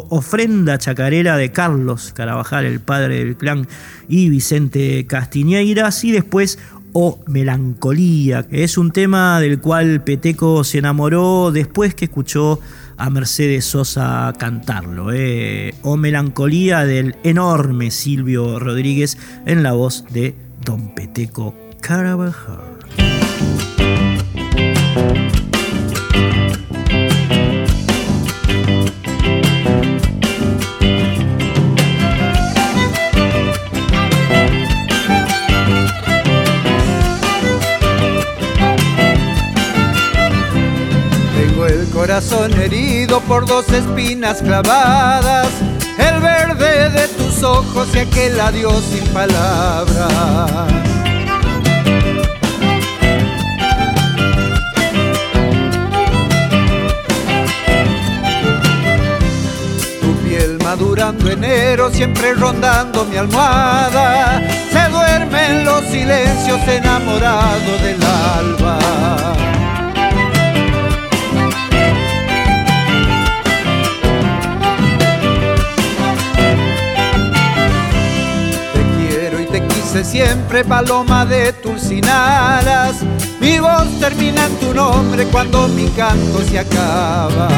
ofrenda 0.09 0.79
chacarera 0.79 1.37
de 1.37 1.53
Carlos 1.53 2.13
Carabajal, 2.15 2.65
el 2.65 2.81
padre 2.81 3.25
del 3.25 3.37
clan, 3.37 3.67
y 4.09 4.29
Vicente 4.29 5.07
Castiñeiras, 5.07 6.05
y 6.05 6.13
después 6.13 6.59
O 6.93 7.21
Melancolía, 7.29 8.49
que 8.49 8.65
es 8.65 8.77
un 8.77 8.91
tema 8.91 9.39
del 9.41 9.61
cual 9.61 10.03
Peteco 10.03 10.65
se 10.65 10.79
enamoró 10.79 11.53
después 11.53 11.95
que 11.95 12.07
escuchó 12.07 12.59
a 12.97 13.11
Mercedes 13.11 13.65
Sosa 13.65 14.33
cantarlo. 14.39 15.13
Eh. 15.13 15.73
O 15.83 15.97
Melancolía 15.97 16.85
del 16.85 17.15
enorme 17.23 17.93
Silvio 17.93 18.59
Rodríguez 18.59 19.19
en 19.47 19.63
la 19.63 19.73
voz 19.73 20.05
de 20.11 20.35
Don 20.65 20.95
Peteco 20.95 21.70
Tengo 41.35 41.67
el 41.67 41.89
corazón 41.91 42.53
herido 42.61 43.21
por 43.23 43.47
dos 43.47 43.69
espinas 43.73 44.43
clavadas, 44.43 45.49
el 45.99 46.21
verde 46.21 46.91
de 46.91 47.09
tus 47.09 47.43
ojos 47.43 47.89
y 47.95 47.99
aquel 48.01 48.39
adiós 48.41 48.85
sin 48.93 49.07
palabras. 49.09 51.00
Enero, 61.09 61.91
siempre 61.91 62.35
rondando 62.35 63.05
mi 63.07 63.17
almohada. 63.17 64.43
Se 64.71 64.89
duerme 64.91 65.47
en 65.47 65.65
los 65.65 65.83
silencios 65.85 66.61
enamorado 66.69 67.79
del 67.83 68.03
alba. 68.03 68.79
Te 78.75 79.09
quiero 79.09 79.41
y 79.41 79.47
te 79.47 79.67
quise 79.69 80.05
siempre, 80.05 80.65
paloma 80.65 81.25
de 81.25 81.55
tulcinaras. 81.55 82.97
Mi 83.41 83.59
voz 83.59 83.89
termina 83.99 84.45
en 84.45 84.57
tu 84.57 84.75
nombre 84.75 85.25
cuando 85.27 85.67
mi 85.69 85.89
canto 85.89 86.43
se 86.43 86.59
acaba. 86.59 87.49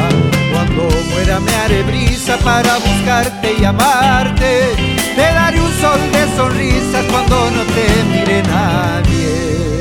Cuando 0.53 0.87
muera 1.11 1.39
me 1.41 1.53
haré 1.55 1.83
brisa 1.83 2.37
para 2.37 2.77
buscarte 2.77 3.55
y 3.59 3.65
amarte. 3.65 4.75
Te 5.15 5.21
daré 5.21 5.59
un 5.59 5.71
sol 5.81 5.99
de 6.13 6.35
sonrisas 6.37 7.05
cuando 7.11 7.51
no 7.51 7.63
te 7.73 8.03
mire 8.11 8.43
nadie. 8.43 9.72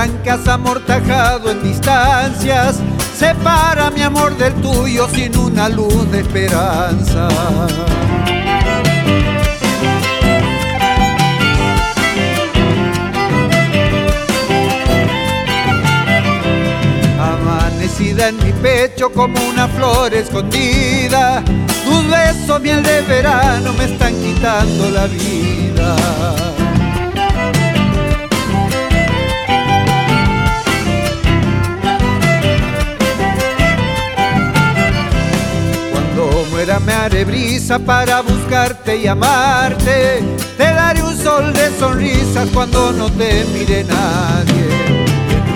Blancas 0.00 0.48
amortajado 0.48 1.50
en 1.50 1.62
distancias, 1.62 2.78
separa 3.14 3.90
mi 3.90 4.00
amor 4.00 4.34
del 4.38 4.54
tuyo 4.54 5.06
sin 5.08 5.36
una 5.36 5.68
luz 5.68 6.10
de 6.10 6.20
esperanza. 6.20 7.28
Amanecida 17.20 18.28
en 18.28 18.36
mi 18.38 18.52
pecho 18.52 19.12
como 19.12 19.38
una 19.50 19.68
flor 19.68 20.14
escondida, 20.14 21.42
tus 21.84 22.08
besos 22.08 22.58
miel 22.62 22.82
de 22.82 23.02
verano 23.02 23.74
me 23.74 23.84
están 23.84 24.14
quitando 24.14 24.90
la 24.92 25.06
vida. 25.06 26.49
me 36.84 36.92
haré 36.92 37.24
brisa 37.24 37.78
para 37.78 38.20
buscarte 38.22 38.96
y 38.96 39.06
amarte. 39.06 40.24
Te 40.56 40.64
daré 40.64 41.00
un 41.02 41.16
sol 41.16 41.52
de 41.52 41.70
sonrisas 41.78 42.48
cuando 42.52 42.90
no 42.92 43.08
te 43.10 43.44
mire 43.52 43.84
nadie. 43.84 45.04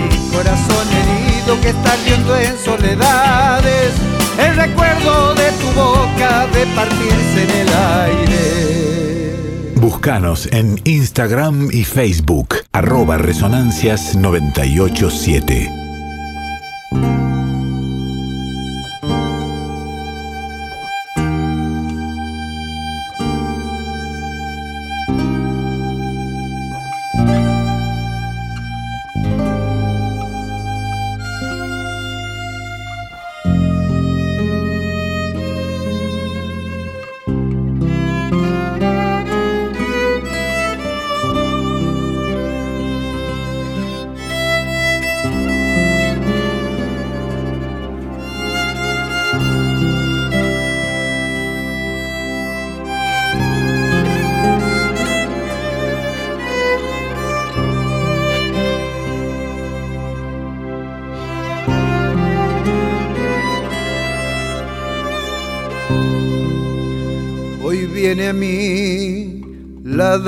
Mi 0.09 0.17
corazón 0.35 0.87
herido 0.91 1.59
que 1.61 1.69
está 1.69 1.95
viendo 2.05 2.37
en 2.37 2.57
soledades. 2.57 3.93
El 4.37 4.55
recuerdo 4.55 5.33
de 5.35 5.51
tu 5.51 5.67
boca 5.71 6.47
de 6.47 6.65
partirse 6.75 7.43
en 7.43 7.51
el 7.51 7.69
aire. 7.69 9.35
Búscanos 9.75 10.49
en 10.51 10.81
Instagram 10.83 11.69
y 11.71 11.83
Facebook, 11.83 12.55
arroba 12.73 13.17
resonancias987. 13.17 15.84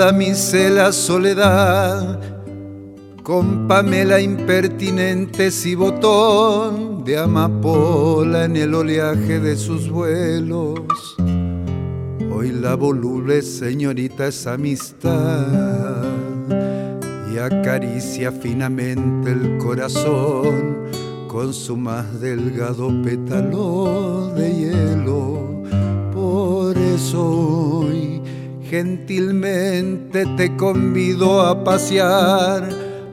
Damisela 0.08 0.94
soledad, 0.94 2.18
con 3.24 3.68
Pamela 3.68 4.22
impertinente 4.22 5.50
y 5.66 5.76
botón 5.76 7.04
de 7.04 7.18
amapola 7.18 8.46
en 8.46 8.56
el 8.56 8.74
oleaje 8.74 9.42
de 9.42 9.58
sus 9.58 9.90
vuelos. 9.90 11.18
Hoy 12.34 12.52
la 12.54 12.76
voluble 12.76 13.42
señorita 13.42 14.28
es 14.28 14.48
amistad 14.48 16.06
y 17.34 17.38
acaricia 17.38 18.32
finamente 18.32 19.34
el 19.34 19.58
corazón 19.58 20.88
con 21.28 21.54
su 21.54 21.76
más 21.76 22.22
delgado 22.22 22.94
pétalo 23.04 24.32
de 24.38 24.56
hielo. 24.56 25.64
Por 26.14 26.78
eso 26.78 27.97
gentilmente 28.70 30.26
te 30.36 30.56
convido 30.58 31.42
a 31.42 31.64
pasear 31.64 32.68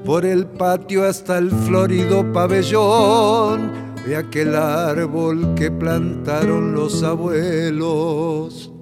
por 0.04 0.26
el 0.26 0.46
patio 0.46 1.04
hasta 1.04 1.38
el 1.38 1.50
florido 1.50 2.32
pabellón 2.32 3.72
de 4.06 4.16
aquel 4.16 4.54
árbol 4.54 5.54
que 5.54 5.70
plantaron 5.70 6.74
los 6.74 7.02
abuelos. 7.02 8.72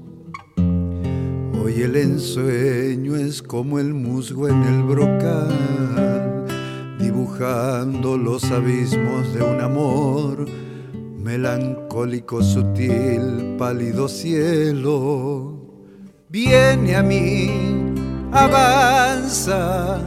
Hoy 1.62 1.82
el 1.82 1.96
ensueño 1.96 3.16
es 3.16 3.42
como 3.42 3.78
el 3.78 3.94
musgo 3.94 4.48
en 4.48 4.62
el 4.62 4.82
brocal, 4.82 6.46
dibujando 6.98 8.16
los 8.16 8.50
abismos 8.50 9.32
de 9.34 9.42
un 9.42 9.60
amor 9.60 10.46
melancólico, 11.22 12.42
sutil, 12.42 13.56
pálido 13.58 14.08
cielo. 14.08 15.51
Viene 16.32 16.96
a 16.96 17.02
mí, 17.02 17.50
avanza, 18.32 19.98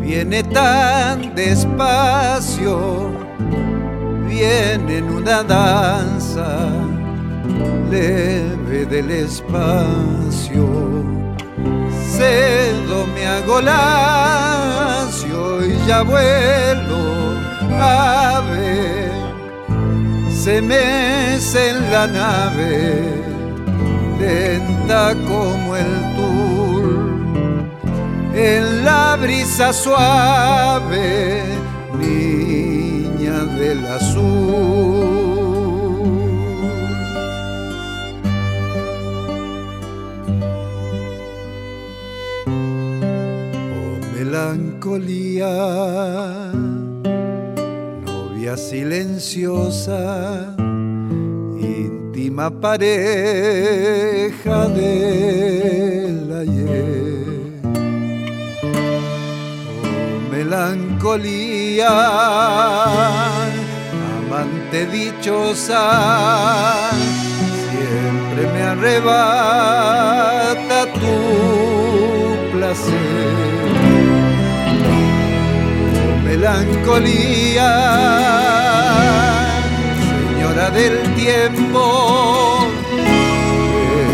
viene 0.00 0.42
tan 0.42 1.36
despacio, 1.36 3.12
viene 4.26 4.98
en 4.98 5.04
una 5.04 5.44
danza 5.44 6.66
leve 7.88 8.86
del 8.86 9.08
espacio. 9.08 10.66
Cedo 12.10 13.06
me 13.14 13.24
hago 13.28 13.60
lacio 13.60 14.84
y 15.64 15.76
ya 15.86 16.02
vuelo, 16.02 17.36
ave, 17.80 19.12
se 20.28 20.60
mece 20.60 21.68
en 21.68 21.92
la 21.92 22.08
nave, 22.08 23.35
lenta 24.18 25.14
como 25.26 25.76
el 25.76 26.14
tul, 26.16 27.68
en 28.34 28.84
la 28.84 29.16
brisa 29.16 29.72
suave, 29.72 31.42
niña 31.98 33.44
del 33.58 33.86
azul. 33.86 35.16
melancolía, 44.36 45.52
novia 48.04 48.56
silenciosa, 48.56 50.54
íntima 52.16 52.48
pareja 52.50 52.98
del 54.68 56.32
ayer. 56.40 57.60
Oh, 58.62 60.30
melancolía, 60.32 61.92
amante 64.16 64.86
dichosa, 64.86 65.84
siempre 67.70 68.42
me 68.54 68.62
arrebata 68.62 70.78
tu 70.94 71.18
placer 72.56 73.36
melancolía, 76.24 77.70
señora 80.28 80.66
del 80.70 80.96
tiempo, 81.14 81.55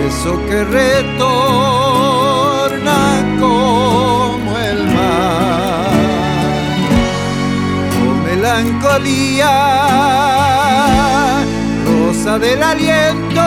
eso 0.06 0.32
que 0.48 0.58
retorna 0.64 1.40
como 3.40 4.50
el 4.58 4.80
mar. 4.94 5.92
Melancolía, 8.24 9.54
rosa 11.86 12.32
del 12.38 12.62
aliento, 12.62 13.46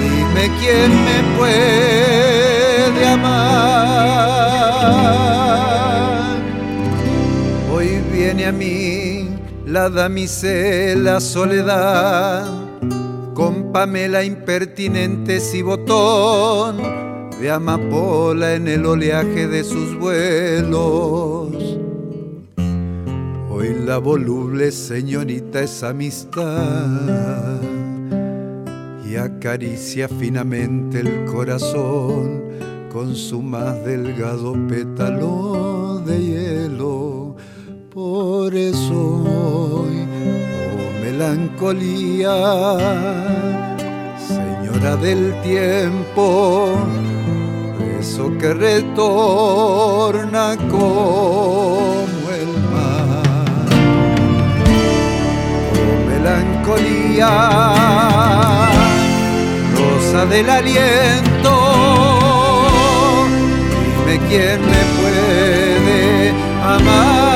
dime 0.00 0.44
quién 0.60 0.90
me 1.06 1.18
puede 1.36 3.02
amar. 3.08 3.64
Viene 8.12 8.46
a 8.46 8.52
mí 8.52 8.93
la 9.74 9.90
damisela 9.90 11.20
soledad, 11.20 12.46
con 13.34 13.72
Pamela 13.72 14.22
impertinente 14.22 15.40
y 15.52 15.62
botón 15.62 16.76
de 17.40 17.50
amapola 17.50 18.54
en 18.54 18.68
el 18.68 18.86
oleaje 18.86 19.48
de 19.48 19.64
sus 19.64 19.98
vuelos. 19.98 21.50
Hoy 23.50 23.74
la 23.84 23.98
voluble 23.98 24.70
señorita 24.70 25.62
es 25.62 25.82
amistad 25.82 27.60
y 29.04 29.16
acaricia 29.16 30.08
finamente 30.08 31.00
el 31.00 31.24
corazón 31.24 32.44
con 32.92 33.16
su 33.16 33.42
más 33.42 33.84
delgado 33.84 34.54
pétalo 34.68 36.00
de 36.06 36.22
hielo 36.22 37.23
por 37.94 38.54
eso 38.56 38.92
hoy, 38.92 40.02
oh 40.02 40.90
melancolía, 41.00 42.34
señora 44.18 44.96
del 44.96 45.32
tiempo, 45.42 46.72
eso 48.00 48.36
que 48.36 48.52
retorna 48.52 50.56
como 50.68 52.30
el 52.40 52.48
mar. 52.72 53.22
Oh 55.78 55.96
melancolía, 56.10 57.32
rosa 59.78 60.26
del 60.26 60.50
aliento, 60.50 61.54
dime 63.86 64.14
quién 64.28 64.60
me 64.60 64.82
puede 64.98 66.34
amar. 66.60 67.33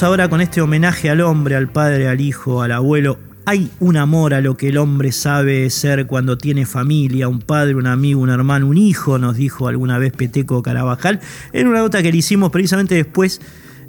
Ahora 0.00 0.30
con 0.30 0.40
este 0.40 0.62
homenaje 0.62 1.10
al 1.10 1.20
hombre, 1.20 1.54
al 1.54 1.70
padre, 1.70 2.08
al 2.08 2.22
hijo, 2.22 2.62
al 2.62 2.72
abuelo. 2.72 3.18
Hay 3.44 3.70
un 3.78 3.98
amor 3.98 4.32
a 4.32 4.40
lo 4.40 4.56
que 4.56 4.68
el 4.68 4.78
hombre 4.78 5.12
sabe 5.12 5.68
ser 5.68 6.06
cuando 6.06 6.38
tiene 6.38 6.64
familia, 6.64 7.28
un 7.28 7.40
padre, 7.40 7.74
un 7.74 7.86
amigo, 7.86 8.22
un 8.22 8.30
hermano, 8.30 8.68
un 8.68 8.78
hijo, 8.78 9.18
nos 9.18 9.36
dijo 9.36 9.68
alguna 9.68 9.98
vez 9.98 10.12
Peteco 10.14 10.62
Carabajal, 10.62 11.20
en 11.52 11.66
una 11.68 11.80
nota 11.80 12.02
que 12.02 12.10
le 12.10 12.16
hicimos 12.16 12.50
precisamente 12.50 12.94
después 12.94 13.42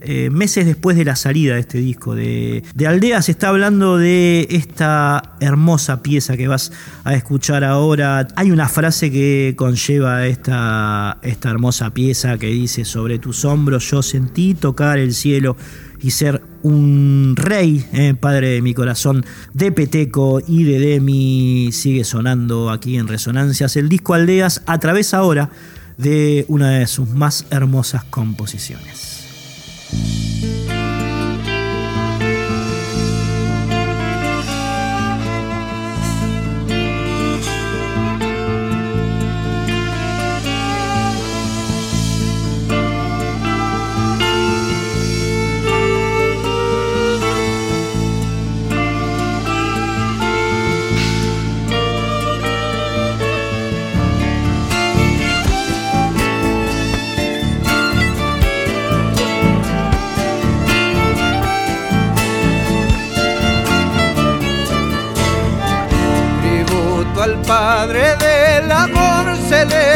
eh, 0.05 0.29
meses 0.29 0.65
después 0.65 0.97
de 0.97 1.05
la 1.05 1.15
salida 1.15 1.53
de 1.53 1.61
este 1.61 1.77
disco. 1.77 2.13
De, 2.13 2.63
de 2.75 2.87
Aldea 2.87 3.21
se 3.21 3.31
está 3.31 3.47
hablando 3.47 3.97
de 3.97 4.45
esta 4.51 5.35
hermosa 5.39 6.03
pieza 6.03 6.35
que 6.35 6.49
vas 6.49 6.73
a 7.05 7.13
escuchar 7.13 7.63
ahora. 7.63 8.27
Hay 8.35 8.51
una 8.51 8.67
frase 8.67 9.09
que 9.09 9.53
conlleva 9.55 10.27
esta, 10.27 11.19
esta 11.21 11.49
hermosa 11.49 11.91
pieza 11.91 12.37
que 12.37 12.47
dice, 12.47 12.83
sobre 12.83 13.17
tus 13.17 13.45
hombros 13.45 13.89
yo 13.89 14.03
sentí 14.03 14.53
tocar 14.53 14.99
el 14.99 15.13
cielo 15.13 15.55
y 16.03 16.11
ser 16.11 16.43
un 16.61 17.33
rey, 17.35 17.85
eh, 17.93 18.13
padre 18.13 18.49
de 18.49 18.61
mi 18.61 18.73
corazón, 18.73 19.25
de 19.53 19.71
Peteco 19.71 20.41
y 20.45 20.63
de 20.63 20.77
Demi, 20.79 21.69
sigue 21.71 22.03
sonando 22.03 22.69
aquí 22.69 22.97
en 22.97 23.07
Resonancias. 23.07 23.75
El 23.77 23.89
disco 23.89 24.13
Aldeas 24.13 24.61
a 24.65 24.77
través 24.79 25.13
ahora 25.13 25.49
de 25.97 26.45
una 26.49 26.71
de 26.71 26.87
sus 26.87 27.09
más 27.09 27.45
hermosas 27.49 28.03
composiciones. 28.03 29.23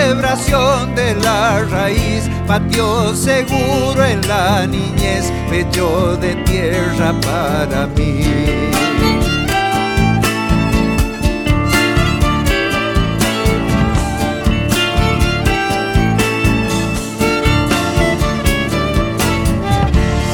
Celebración 0.08 0.96
de 0.96 1.16
la 1.16 1.66
raíz, 1.66 2.30
patio 2.48 3.14
seguro 3.14 4.06
en 4.06 4.26
la 4.26 4.66
niñez, 4.66 5.34
pecho 5.50 6.16
de 6.16 6.34
tierra 6.46 7.14
para 7.22 7.88
mí. 7.88 8.24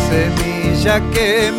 Semilla 0.07 1.01
que 1.11 1.51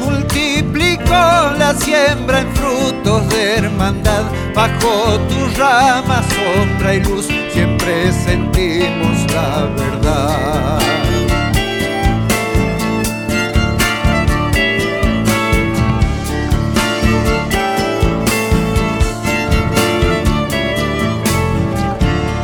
la 1.59 1.75
siembra 1.75 2.41
en 2.41 2.55
frutos 2.55 3.29
de 3.29 3.57
hermandad, 3.59 4.25
bajo 4.55 5.19
tus 5.29 5.57
ramas, 5.57 6.25
sombra 6.27 6.95
y 6.95 7.01
luz, 7.03 7.27
siempre 7.53 8.12
sentimos 8.12 9.33
la 9.33 9.67
verdad. 9.77 10.81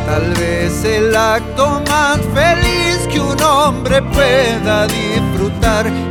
Tal 0.07 0.35
vez 0.35 0.85
el 0.85 1.17
acto 1.17 1.83
más 1.89 2.19
feliz 2.35 3.07
que 3.11 3.21
un 3.21 3.41
hombre 3.43 4.03
pueda 4.03 4.87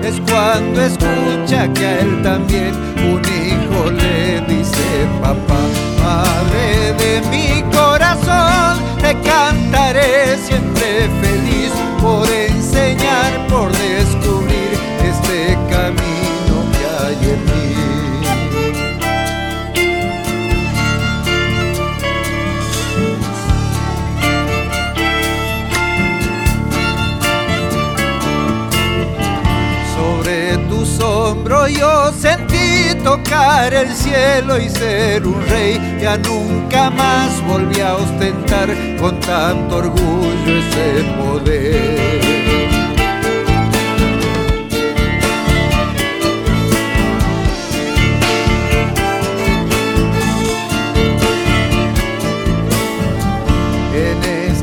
es 0.04 0.20
cuando 0.32 0.82
escucha 0.82 1.72
que 1.74 1.86
a 1.86 2.00
él 2.00 2.22
también 2.24 2.74
un 2.98 3.22
hijo 3.22 3.92
le 3.92 4.42
dice 4.48 5.08
papá, 5.22 5.60
madre 6.04 6.94
de 6.98 7.22
mi 7.30 7.62
corazón, 7.72 8.80
te 9.00 9.14
cantaré 9.22 10.36
siempre 10.38 11.08
feliz 11.22 11.72
por 12.02 12.28
enseñar, 12.28 13.48
por 13.50 13.72
descubrir 13.72 14.09
yo 31.76 32.12
sentí 32.14 32.96
tocar 33.04 33.74
el 33.74 33.94
cielo 33.94 34.58
y 34.58 34.70
ser 34.70 35.26
un 35.26 35.42
rey. 35.48 36.00
Ya 36.02 36.18
nunca 36.18 36.90
más 36.90 37.46
volví 37.48 37.80
a 37.82 37.96
ostentar 37.96 38.70
con 39.00 39.20
tanto 39.20 39.78
orgullo 39.78 40.58
ese 40.58 41.04
poder. 41.18 42.79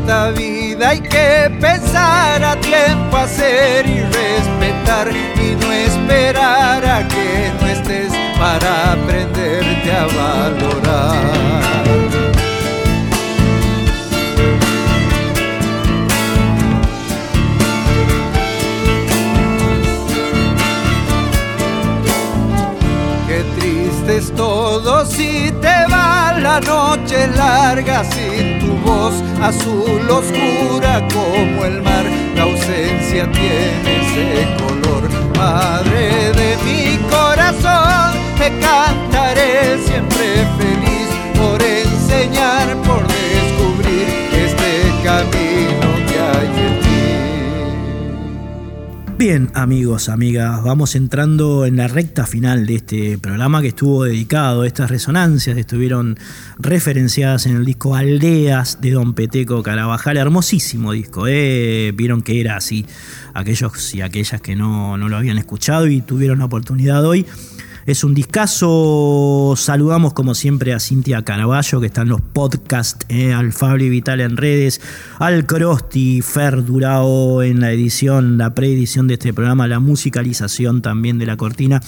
Esta 0.07 0.31
vida 0.31 0.91
hay 0.91 1.01
que 1.01 1.51
pensar 1.61 2.45
a 2.45 2.55
tiempo, 2.61 3.17
hacer 3.17 3.85
y 3.89 4.03
respetar 4.03 5.11
y 5.11 5.57
no 5.57 5.73
esperar 5.73 6.87
a 6.87 7.09
que 7.09 7.51
no 7.61 7.67
estés 7.67 8.13
para 8.39 8.93
aprenderte 8.93 9.91
a 9.91 10.07
valorar. 10.07 11.25
Qué 23.27 23.45
triste 23.59 24.19
es 24.19 24.33
todo 24.37 25.05
si 25.05 25.53
te 25.61 25.86
noche 26.61 27.27
larga 27.37 28.05
sin 28.05 28.59
tu 28.61 28.77
voz 28.85 29.15
azul 29.43 30.09
oscura 30.11 31.07
como 31.13 31.65
el 31.65 31.83
mar. 31.83 32.05
La 32.35 32.43
ausencia 32.45 33.31
tiene 33.31 33.91
ese 34.01 34.47
color. 34.63 35.09
Madre 35.37 36.33
de 36.33 36.57
mi 36.65 36.97
corazón, 37.11 38.13
te 38.39 38.49
cantaré 38.59 39.79
siempre 39.87 40.46
Bien, 49.19 49.51
amigos, 49.55 50.11
amigas, 50.11 50.63
vamos 50.63 50.95
entrando 50.95 51.65
en 51.65 51.77
la 51.77 51.89
recta 51.89 52.27
final 52.27 52.67
de 52.67 52.75
este 52.75 53.17
programa 53.17 53.63
que 53.63 53.69
estuvo 53.69 54.05
dedicado 54.05 54.61
a 54.61 54.67
estas 54.67 54.91
resonancias 54.91 55.57
estuvieron 55.57 56.19
referenciadas 56.59 57.47
en 57.47 57.57
el 57.57 57.65
disco 57.65 57.95
Aldeas 57.95 58.79
de 58.83 58.91
Don 58.91 59.15
Peteco 59.15 59.63
Carabajal. 59.63 60.19
Hermosísimo 60.19 60.93
disco, 60.93 61.27
¿eh? 61.27 61.93
Vieron 61.95 62.21
que 62.21 62.43
era 62.43 62.57
así. 62.57 62.85
Aquellos 63.33 63.95
y 63.95 64.03
aquellas 64.03 64.43
que 64.43 64.55
no, 64.55 64.99
no 64.99 65.09
lo 65.09 65.17
habían 65.17 65.39
escuchado 65.39 65.87
y 65.87 66.03
tuvieron 66.03 66.41
la 66.41 66.45
oportunidad 66.45 67.03
hoy. 67.07 67.25
Es 67.87 68.03
un 68.03 68.15
discazo. 68.15 69.55
Saludamos 69.57 70.13
como 70.13 70.35
siempre 70.35 70.75
a 70.75 70.81
Cintia 70.81 71.23
Caraballo, 71.23 71.81
que 71.81 71.87
está 71.87 72.03
en 72.03 72.09
los 72.09 72.21
podcasts, 72.21 73.07
eh, 73.09 73.33
al 73.33 73.53
Fabri 73.53 73.89
Vital 73.89 74.21
en 74.21 74.37
redes, 74.37 74.81
al 75.21 75.47
Crosti, 75.47 76.21
Fer 76.21 76.65
Durao 76.65 77.45
en 77.45 77.61
la 77.61 77.71
edición, 77.71 78.39
la 78.39 78.55
preedición 78.55 79.07
de 79.07 79.15
este 79.15 79.33
programa, 79.33 79.69
la 79.69 79.79
musicalización 79.79 80.83
también 80.83 81.19
de 81.19 81.27
la 81.27 81.37
cortina. 81.37 81.81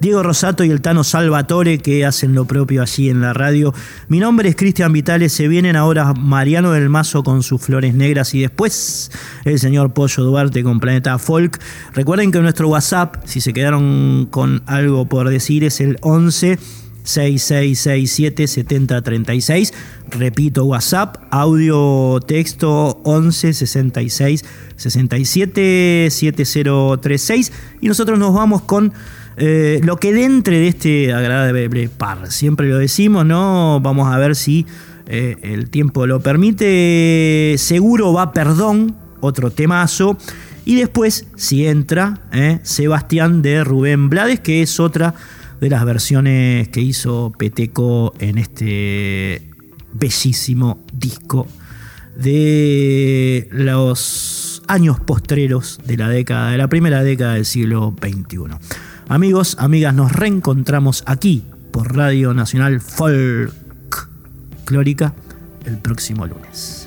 Diego 0.00 0.22
Rosato 0.22 0.64
y 0.64 0.70
el 0.70 0.80
Tano 0.80 1.04
Salvatore 1.04 1.78
que 1.78 2.04
hacen 2.04 2.34
lo 2.34 2.44
propio 2.44 2.82
allí 2.82 3.10
en 3.10 3.20
la 3.20 3.32
radio. 3.32 3.74
Mi 4.08 4.18
nombre 4.18 4.48
es 4.48 4.56
Cristian 4.56 4.92
Vitales, 4.92 5.32
se 5.32 5.48
vienen 5.48 5.76
ahora 5.76 6.12
Mariano 6.14 6.72
del 6.72 6.88
Mazo 6.88 7.22
con 7.22 7.42
sus 7.42 7.60
flores 7.60 7.94
negras 7.94 8.34
y 8.34 8.40
después 8.40 9.10
el 9.44 9.58
señor 9.58 9.92
Pollo 9.92 10.24
Duarte 10.24 10.62
con 10.62 10.80
Planeta 10.80 11.18
Folk. 11.18 11.60
Recuerden 11.92 12.32
que 12.32 12.40
nuestro 12.40 12.68
WhatsApp, 12.68 13.16
si 13.24 13.40
se 13.40 13.52
quedaron 13.52 14.26
con 14.30 14.62
algo 14.66 15.06
por 15.06 15.28
decir, 15.28 15.64
es 15.64 15.80
el 15.80 15.98
11 16.00 16.58
6667 17.04 18.46
7036. 18.48 19.72
Repito, 20.10 20.64
WhatsApp, 20.64 21.16
audio, 21.30 22.18
texto 22.26 23.00
11 23.04 23.52
66 23.52 24.44
67 24.76 26.08
7036. 26.10 27.52
Y 27.80 27.88
nosotros 27.88 28.18
nos 28.18 28.34
vamos 28.34 28.62
con 28.62 28.92
eh, 29.36 29.80
lo 29.84 29.98
que 29.98 30.12
dentro 30.12 30.54
de 30.54 30.68
este 30.68 31.12
agradable 31.12 31.88
par. 31.88 32.32
Siempre 32.32 32.68
lo 32.68 32.78
decimos, 32.78 33.26
¿no? 33.26 33.80
Vamos 33.80 34.12
a 34.12 34.18
ver 34.18 34.34
si 34.34 34.66
eh, 35.06 35.36
el 35.42 35.70
tiempo 35.70 36.06
lo 36.06 36.20
permite. 36.20 37.56
Seguro 37.58 38.12
va 38.12 38.32
Perdón, 38.32 38.96
otro 39.20 39.50
temazo. 39.50 40.16
Y 40.64 40.76
después, 40.76 41.26
si 41.36 41.66
entra, 41.66 42.20
eh, 42.32 42.60
Sebastián 42.62 43.42
de 43.42 43.64
Rubén 43.64 44.08
Blades, 44.08 44.40
que 44.40 44.62
es 44.62 44.80
otra 44.80 45.14
de 45.60 45.70
las 45.70 45.84
versiones 45.84 46.68
que 46.68 46.80
hizo 46.80 47.32
Peteco 47.38 48.14
en 48.18 48.38
este 48.38 49.50
bellísimo 49.92 50.84
disco 50.92 51.46
de 52.16 53.48
los 53.50 54.62
años 54.68 55.00
postreros 55.00 55.80
de 55.84 55.96
la 55.96 56.08
década, 56.08 56.50
de 56.50 56.58
la 56.58 56.68
primera 56.68 57.02
década 57.02 57.34
del 57.34 57.44
siglo 57.44 57.94
XXI. 58.00 58.56
Amigos, 59.08 59.56
amigas, 59.58 59.94
nos 59.94 60.12
reencontramos 60.12 61.02
aquí 61.06 61.44
por 61.72 61.96
Radio 61.96 62.34
Nacional 62.34 62.80
Folk 62.80 63.52
Clórica 64.64 65.14
el 65.66 65.78
próximo 65.78 66.26
lunes. 66.26 66.83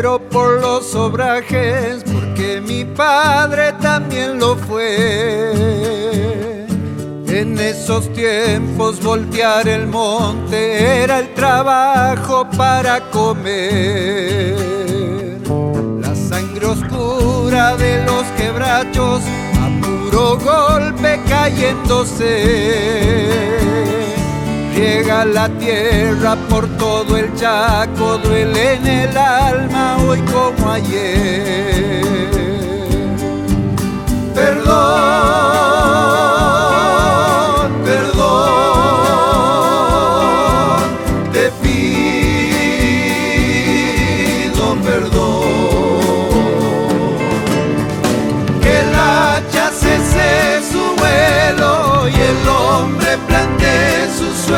Hachero 0.00 0.18
por 0.30 0.60
los 0.60 0.94
obrajes, 0.94 2.02
porque 2.04 2.60
mi 2.60 2.84
padre 2.84 3.72
también 3.80 4.38
lo 4.38 4.56
fue. 4.56 5.52
En 7.26 7.58
esos 7.58 8.10
tiempos 8.12 9.02
voltear 9.02 9.68
el 9.68 9.86
monte 9.86 11.02
era 11.02 11.18
el 11.20 11.34
trabajo 11.34 12.48
para 12.56 13.00
comer. 13.10 14.56
La 16.00 16.14
sangre 16.14 16.66
oscura 16.66 17.76
de 17.76 18.04
los 18.04 18.24
quebrachos 18.38 19.22
a 19.60 19.68
puro 19.82 20.38
golpe 20.38 21.20
cayéndose 21.28 22.30
La 25.24 25.48
tierra 25.50 26.34
por 26.48 26.66
todo 26.78 27.16
el 27.16 27.34
chaco, 27.34 28.16
duele 28.18 28.74
en 28.74 28.86
el 28.86 29.16
alma 29.16 29.98
hoy 29.98 30.18
como 30.22 30.70
ayer. 30.72 32.04
Perdón, 34.34 34.70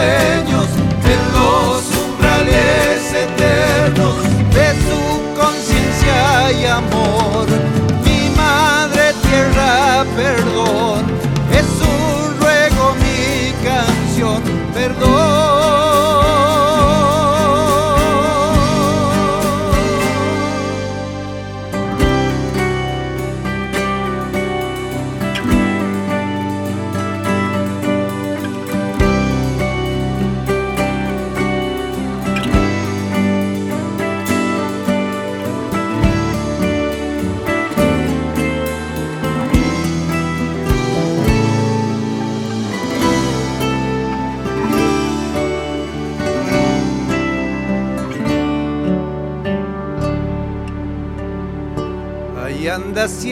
sueños 0.03 0.67
en 1.05 1.33
los 1.33 1.92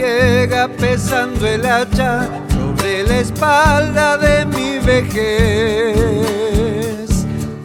ciega 0.01 0.67
pesando 0.69 1.47
el 1.47 1.67
hacha 1.67 2.27
sobre 2.49 3.03
la 3.03 3.19
espalda 3.19 4.17
de 4.17 4.47
mi 4.47 4.79
vejez. 4.79 5.91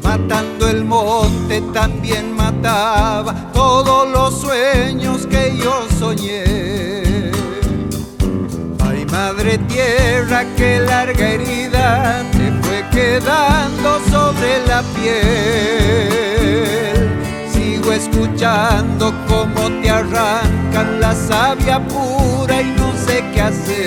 Matando 0.04 0.68
el 0.68 0.84
monte 0.84 1.62
también 1.74 2.36
mataba 2.36 3.34
todos 3.54 4.10
los 4.10 4.42
sueños 4.42 5.26
que 5.28 5.56
yo 5.58 5.88
soñé. 5.98 7.32
Ay 8.86 9.06
madre 9.12 9.58
tierra, 9.70 10.44
qué 10.58 10.80
larga 10.80 11.30
herida 11.30 12.22
te 12.34 12.52
fue 12.64 12.84
quedando 12.92 14.00
sobre 14.12 14.66
la 14.68 14.84
piel. 14.96 16.26
Sigo 17.54 17.94
escuchando 17.94 19.14
cómo 19.30 19.65
la 20.84 21.16
savia 21.16 21.80
pura 21.88 22.62
y 22.62 22.72
no 22.78 22.92
sé 23.06 23.24
qué 23.34 23.42
hacer. 23.42 23.85